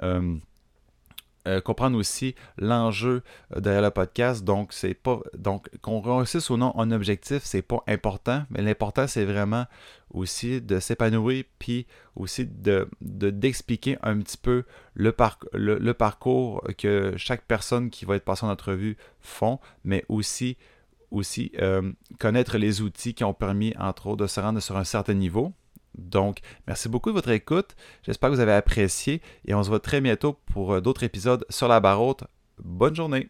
Euh, 0.03 0.37
euh, 1.47 1.61
comprendre 1.61 1.97
aussi 1.97 2.35
l'enjeu 2.57 3.23
euh, 3.55 3.61
derrière 3.61 3.81
le 3.81 3.91
podcast. 3.91 4.43
Donc, 4.43 4.73
c'est 4.73 4.93
pas. 4.93 5.21
Donc, 5.37 5.69
qu'on 5.81 6.01
réussisse 6.01 6.49
ou 6.49 6.57
non 6.57 6.77
un 6.77 6.91
objectif, 6.91 7.41
c'est 7.43 7.61
pas 7.61 7.83
important. 7.87 8.43
Mais 8.49 8.61
l'important, 8.61 9.07
c'est 9.07 9.23
vraiment 9.23 9.65
aussi 10.11 10.61
de 10.61 10.79
s'épanouir, 10.79 11.45
puis 11.57 11.87
aussi 12.15 12.45
de, 12.45 12.89
d'expliquer 13.01 13.97
un 14.01 14.19
petit 14.19 14.37
peu 14.37 14.65
le, 14.93 15.11
parcours 15.93 16.63
que 16.77 17.13
chaque 17.15 17.43
personne 17.45 17.89
qui 17.89 18.03
va 18.03 18.17
être 18.17 18.25
passée 18.25 18.45
en 18.45 18.49
entrevue 18.49 18.97
font, 19.21 19.59
mais 19.85 20.03
aussi, 20.09 20.57
aussi 21.11 21.51
connaître 22.19 22.57
les 22.57 22.81
outils 22.81 23.13
qui 23.13 23.23
ont 23.23 23.33
permis, 23.33 23.73
entre 23.77 24.07
autres, 24.07 24.23
de 24.23 24.27
se 24.27 24.39
rendre 24.39 24.59
sur 24.59 24.75
un 24.77 24.85
certain 24.85 25.13
niveau. 25.13 25.53
Donc, 25.97 26.39
merci 26.67 26.89
beaucoup 26.89 27.09
de 27.09 27.15
votre 27.15 27.29
écoute. 27.29 27.75
J'espère 28.03 28.29
que 28.29 28.35
vous 28.35 28.41
avez 28.41 28.53
apprécié 28.53 29.21
et 29.45 29.53
on 29.53 29.63
se 29.63 29.69
voit 29.69 29.79
très 29.79 30.01
bientôt 30.01 30.37
pour 30.53 30.73
euh, 30.73 30.81
d'autres 30.81 31.03
épisodes 31.03 31.45
sur 31.49 31.67
la 31.67 31.79
barre. 31.79 32.15
Bonne 32.59 32.95
journée! 32.95 33.29